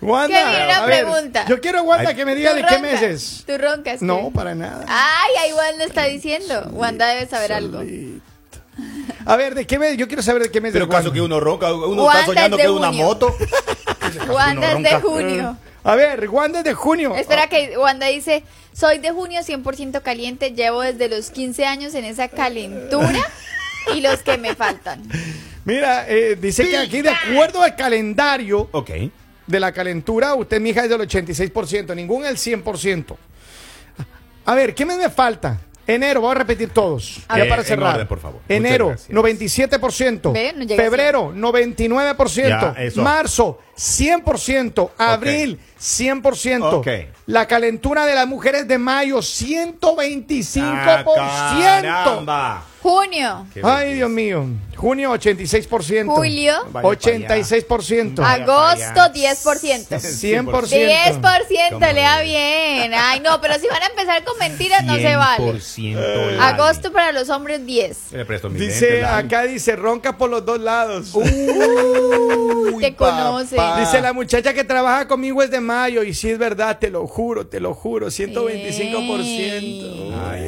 Wanda, 0.00 0.38
Kevin, 0.38 0.64
una 0.64 0.76
a 0.76 0.86
ver, 0.86 1.04
pregunta. 1.04 1.44
yo 1.48 1.60
quiero 1.60 1.78
a 1.80 1.82
Wanda 1.82 2.14
que 2.14 2.24
me 2.24 2.34
diga 2.34 2.50
¿Tú 2.50 2.56
de 2.56 2.62
qué 2.62 2.74
roncas? 2.76 2.92
meses. 3.00 3.44
¿Tú 3.46 3.58
roncas? 3.58 4.02
No, 4.02 4.30
para 4.30 4.54
nada. 4.54 4.84
Ay, 4.88 5.32
ahí 5.40 5.52
Wanda 5.52 5.84
está 5.84 6.04
diciendo. 6.04 6.68
Wanda 6.72 7.06
debe 7.08 7.26
saber 7.26 7.52
algo. 7.52 7.82
A 9.26 9.36
ver, 9.36 9.54
¿de 9.54 9.66
qué 9.66 9.78
mes? 9.78 9.96
Yo 9.96 10.06
quiero 10.06 10.22
saber 10.22 10.42
de 10.42 10.50
qué 10.50 10.60
mes 10.60 10.72
Pero 10.72 10.88
caso 10.88 11.12
que 11.12 11.20
uno 11.20 11.40
ronca, 11.40 11.72
uno 11.74 12.04
Wanda 12.04 12.20
está 12.20 12.26
soñando 12.26 12.56
es 12.56 12.62
que 12.62 12.66
es 12.68 12.72
una 12.72 12.88
junio. 12.88 13.04
moto. 13.04 13.36
Wanda 14.28 14.72
es 14.72 14.82
de 14.82 15.00
junio. 15.00 15.56
A 15.84 15.94
ver, 15.94 16.28
Wanda 16.28 16.58
es 16.60 16.64
de 16.64 16.74
junio. 16.74 17.14
Espera 17.16 17.46
que 17.48 17.76
Wanda 17.78 18.06
dice, 18.06 18.42
Soy 18.78 18.98
de 18.98 19.10
junio 19.10 19.40
100% 19.40 20.02
caliente, 20.02 20.52
llevo 20.52 20.82
desde 20.82 21.08
los 21.08 21.30
15 21.30 21.64
años 21.66 21.94
en 21.94 22.04
esa 22.04 22.28
calentura 22.28 23.18
y 23.96 24.00
los 24.00 24.22
que 24.22 24.38
me 24.38 24.54
faltan. 24.54 25.02
Mira, 25.64 26.08
eh, 26.08 26.36
dice 26.40 26.68
que 26.68 26.76
aquí 26.76 27.02
de 27.02 27.10
acuerdo 27.10 27.60
al 27.60 27.74
calendario 27.74 28.68
Ok. 28.70 28.90
de 29.48 29.60
la 29.60 29.72
calentura, 29.72 30.34
usted, 30.34 30.60
mija, 30.60 30.84
es 30.84 30.90
del 30.90 31.00
86%, 31.00 31.92
ningún 31.96 32.24
el 32.24 32.36
100%. 32.36 33.16
A 34.44 34.54
ver, 34.54 34.76
¿qué 34.76 34.86
me 34.86 35.10
falta? 35.10 35.60
Enero, 35.88 36.20
voy 36.20 36.32
a 36.32 36.34
repetir 36.34 36.68
todos. 36.68 37.20
A 37.28 37.38
ya 37.38 37.44
ver. 37.44 37.48
para 37.48 37.62
Eh, 37.62 37.64
cerrar. 37.64 37.88
en 37.88 37.94
orden, 37.94 38.06
por 38.08 38.20
favor. 38.20 38.40
Enero, 38.46 38.90
Muchas 38.90 39.08
gracias. 39.08 39.80
97%. 39.80 40.32
Ve, 40.32 40.52
no 40.54 40.66
Febrero, 40.76 41.32
99%. 41.34 42.74
Ya. 42.94 43.02
Marzo, 43.02 43.58
100%. 43.74 44.90
Abril, 44.98 45.58
100%. 45.80 46.62
Ok. 46.74 46.88
La 47.24 47.46
calentura 47.48 48.04
de 48.04 48.14
las 48.14 48.26
mujeres 48.26 48.68
de 48.68 48.76
mayo, 48.76 49.22
125%. 49.22 50.62
Ah, 51.18 51.80
caramba. 51.82 52.64
Junio, 52.82 53.46
Ay. 53.62 53.94
Dios 53.94 54.10
mío. 54.10 54.44
Junio, 54.78 55.12
86%. 55.12 56.06
julio, 56.06 56.54
Vaya 56.70 56.88
86%. 56.88 58.14
Vaya 58.14 58.44
agosto 58.44 58.94
para 58.94 59.04
allá. 59.06 59.34
10%. 59.34 59.98
100%. 59.98 61.20
10%, 61.20 61.92
lea 61.92 62.20
bien. 62.20 62.94
Ay, 62.94 63.18
no, 63.18 63.40
pero 63.40 63.54
si 63.58 63.66
van 63.66 63.82
a 63.82 63.86
empezar 63.86 64.22
con 64.22 64.38
mentiras, 64.38 64.84
no 64.84 64.94
se 64.94 65.16
vale. 65.16 65.52
100% 65.54 65.94
Lali. 65.96 66.38
Agosto 66.38 66.92
para 66.92 67.10
los 67.10 67.28
hombres, 67.28 67.66
10. 67.66 68.12
Le 68.12 68.24
presto 68.24 68.48
mis 68.50 68.60
Dice, 68.60 69.04
acá 69.04 69.42
dice, 69.42 69.74
ronca 69.74 70.16
por 70.16 70.30
los 70.30 70.44
dos 70.44 70.60
lados. 70.60 71.12
Te 72.80 72.94
conoce. 72.94 73.56
Dice, 73.80 74.00
la 74.00 74.12
muchacha 74.12 74.54
que 74.54 74.62
trabaja 74.62 75.08
conmigo 75.08 75.42
es 75.42 75.50
de 75.50 75.60
mayo 75.60 76.04
y 76.04 76.14
si 76.14 76.30
es 76.30 76.38
verdad, 76.38 76.78
te 76.78 76.90
lo 76.90 77.06
juro, 77.08 77.48
te 77.48 77.58
lo 77.58 77.74
juro, 77.74 78.06
125%. 78.06 79.18
Ay, 80.30 80.40
ay, 80.40 80.47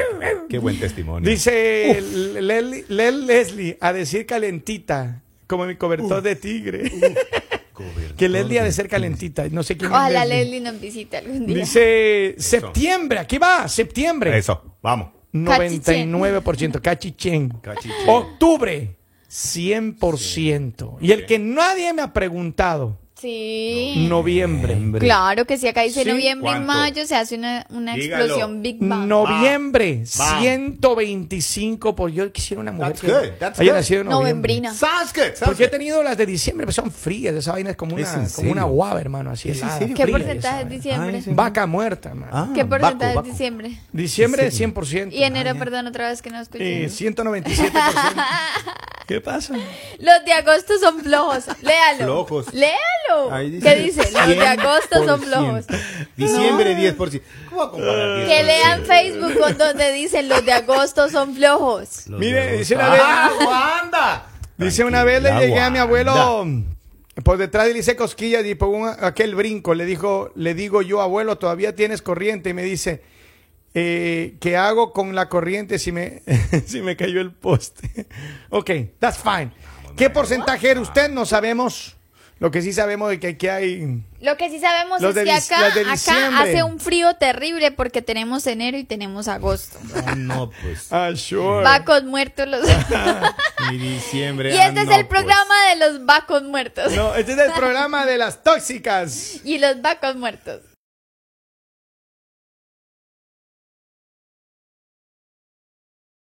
Qué 0.48 0.58
buen 0.58 0.78
testimonio. 0.78 1.28
Dice 1.28 2.00
Lel- 2.00 2.86
Lel- 2.88 3.26
Leslie, 3.26 3.78
a 3.80 3.92
decir 3.92 4.26
calentita, 4.26 5.22
como 5.46 5.66
mi 5.66 5.76
cobertor 5.76 6.22
de 6.22 6.36
tigre. 6.36 6.90
que 8.16 8.28
Leslie 8.28 8.60
ha 8.60 8.64
de 8.64 8.72
ser 8.72 8.88
calentita, 8.88 9.46
no 9.50 9.62
sé 9.62 9.76
quién 9.76 9.90
Ojalá 9.90 10.22
es 10.22 10.28
Leslie. 10.28 10.44
Leslie 10.44 10.60
nos 10.72 10.80
visite 10.80 11.16
algún 11.18 11.46
día. 11.46 11.56
Dice 11.56 12.34
septiembre, 12.38 13.18
aquí 13.18 13.38
va, 13.38 13.68
septiembre. 13.68 14.36
Eso, 14.36 14.76
vamos. 14.82 15.10
99%, 15.32 16.80
cachichén. 16.80 17.50
Cachichén. 17.60 18.08
Octubre, 18.08 18.96
100%. 19.30 20.96
Y 21.00 21.12
el 21.12 21.26
que 21.26 21.38
nadie 21.38 21.92
me 21.92 22.02
ha 22.02 22.12
preguntado, 22.12 22.98
Sí. 23.18 24.06
noviembre. 24.10 24.76
Claro 24.98 25.46
que 25.46 25.56
sí, 25.56 25.66
acá 25.68 25.82
dice 25.82 26.02
Sí. 26.02 26.08
noviembre 26.10 26.50
y 26.50 26.52
¿Cuánto? 26.52 26.66
mayo 26.72 27.06
se 27.06 27.16
hace 27.16 27.36
una, 27.36 27.64
una 27.70 27.94
Dígalo. 27.94 28.24
explosión 28.24 28.62
Big 28.62 28.76
Bang. 28.80 29.06
Noviembre, 29.08 30.04
Va. 30.20 30.38
125 30.38 31.94
por 31.96 32.10
yo 32.10 32.30
quisiera 32.30 32.60
una 32.60 32.72
mujer 32.72 32.88
That's 32.92 33.00
que 33.00 33.06
good, 33.12 33.38
that's 33.38 33.58
haya 33.60 33.70
good. 33.72 33.78
nacido 33.78 34.00
en 34.02 34.06
noviembre. 34.08 34.32
Novembrina. 34.58 34.74
Sounds 34.74 35.12
good. 35.14 35.22
sounds 35.34 35.40
Porque 35.44 35.64
he 35.64 35.66
good. 35.66 35.72
tenido 35.72 36.02
las 36.02 36.16
de 36.18 36.26
diciembre, 36.26 36.66
pues 36.66 36.76
son 36.76 36.90
frías, 36.90 37.34
esa 37.34 37.52
vaina 37.52 37.70
es 37.70 37.76
como 37.76 37.98
¿Es 37.98 38.12
una, 38.12 38.28
como 38.28 38.52
una 38.52 38.64
guava, 38.64 39.00
hermano, 39.00 39.30
así 39.30 39.48
¿Es 39.48 39.58
en 39.58 39.62
helada, 39.64 39.78
serio? 39.78 39.96
¿Qué 39.96 40.02
fría, 40.02 40.18
porcentaje 40.18 40.62
es 40.62 40.68
diciembre? 40.68 41.16
Ay, 41.16 41.22
sí. 41.22 41.30
Vaca 41.32 41.66
muerta, 41.66 42.08
hermano. 42.10 42.32
Ah, 42.34 42.48
¿Qué 42.54 42.64
porcentaje 42.66 43.14
Baco, 43.14 43.26
es 43.26 43.32
diciembre? 43.32 43.78
Diciembre, 43.92 44.44
¿En 44.44 44.52
serio? 44.52 44.74
100%. 44.74 45.12
Y 45.12 45.22
enero, 45.22 45.54
perdón, 45.58 45.86
otra 45.86 46.10
vez 46.10 46.20
que 46.20 46.30
no 46.30 46.38
escuché. 46.40 46.84
Eh, 46.84 46.88
197%. 46.90 47.72
¿Qué 49.06 49.20
pasa? 49.20 49.54
Los 50.00 50.24
de 50.24 50.32
agosto 50.32 50.74
son 50.80 50.98
flojos. 51.00 51.44
Léalo. 51.62 52.26
Flojos. 52.26 52.52
Léalo. 52.52 52.76
Ahí 53.30 53.58
¿Qué 53.60 53.74
dice? 53.76 54.10
Los 54.12 54.26
de 54.28 54.46
agosto 54.46 55.04
son 55.04 55.20
100%. 55.20 55.24
flojos. 55.24 55.66
Diciembre 56.16 56.76
10%. 56.76 57.22
¿Cómo 57.48 57.60
va 57.60 57.66
a 57.66 57.70
comparar 57.70 58.18
10%? 58.20 58.26
Que 58.26 58.42
lean 58.42 58.84
Facebook 58.84 59.38
con 59.38 59.58
donde 59.58 59.92
dicen 59.92 60.28
los 60.28 60.44
de 60.44 60.52
agosto 60.52 61.08
son 61.08 61.34
flojos. 61.34 62.06
Los 62.08 62.20
Mire, 62.20 62.58
dice 62.58 62.74
una 62.74 62.88
vez- 62.90 63.00
¡Ah, 63.04 63.30
Wanda! 63.82 64.26
Dice 64.58 64.84
una 64.84 65.04
vez 65.04 65.22
le 65.22 65.30
llegué 65.38 65.60
a 65.60 65.70
mi 65.70 65.78
abuelo 65.78 66.46
por 67.24 67.38
detrás 67.38 67.68
y 67.68 67.72
le 67.72 67.78
hice 67.80 67.96
cosquillas 67.96 68.44
y 68.46 68.54
por 68.54 68.68
un- 68.68 68.88
aquel 69.00 69.34
brinco 69.34 69.74
le 69.74 69.84
dijo, 69.84 70.30
le 70.34 70.54
digo 70.54 70.82
yo, 70.82 71.00
abuelo, 71.02 71.36
todavía 71.38 71.74
tienes 71.74 72.00
corriente 72.02 72.50
y 72.50 72.54
me 72.54 72.62
dice, 72.62 73.02
eh, 73.74 74.36
¿qué 74.40 74.56
hago 74.56 74.92
con 74.92 75.14
la 75.14 75.28
corriente 75.28 75.78
si 75.78 75.92
me, 75.92 76.22
si 76.66 76.80
me 76.82 76.96
cayó 76.96 77.20
el 77.20 77.32
poste? 77.32 78.06
ok, 78.50 78.70
that's 78.98 79.18
fine. 79.18 79.50
¿Qué 79.96 80.10
porcentaje 80.10 80.70
era 80.70 80.80
usted? 80.80 81.10
No 81.10 81.24
sabemos. 81.24 81.95
Lo 82.38 82.50
que 82.50 82.60
sí 82.60 82.74
sabemos 82.74 83.10
es 83.12 83.18
que 83.18 83.28
aquí 83.28 83.48
hay... 83.48 84.02
Lo 84.20 84.36
que 84.36 84.50
sí 84.50 84.60
sabemos 84.60 85.00
Los 85.00 85.10
es 85.10 85.14
de 85.16 85.24
que 85.24 85.32
acá, 85.32 85.66
acá 85.68 85.90
diciembre. 85.90 86.36
hace 86.38 86.62
un 86.64 86.78
frío 86.78 87.14
terrible 87.14 87.70
porque 87.70 88.02
tenemos 88.02 88.46
enero 88.46 88.76
y 88.76 88.84
tenemos 88.84 89.26
agosto. 89.28 89.78
Ah, 90.06 90.14
no, 90.14 90.50
pues. 90.62 90.92
Ah, 90.92 91.12
sure. 91.16 91.62
Vacos 91.62 92.04
muertos 92.04 92.46
los. 92.46 92.60
Mi 93.70 93.78
diciembre. 93.78 94.54
y 94.54 94.58
ah, 94.58 94.68
este 94.68 94.80
es 94.80 94.86
no, 94.86 94.94
el 94.94 95.06
pues. 95.06 95.20
programa 95.20 95.54
de 95.70 95.76
los 95.76 96.04
vacos 96.04 96.42
muertos. 96.42 96.92
No, 96.92 97.14
este 97.14 97.32
es 97.32 97.38
el 97.38 97.52
programa 97.52 98.04
de 98.04 98.18
las 98.18 98.42
tóxicas. 98.42 99.40
Y 99.44 99.58
los 99.58 99.80
vacos 99.80 100.16
muertos. 100.16 100.60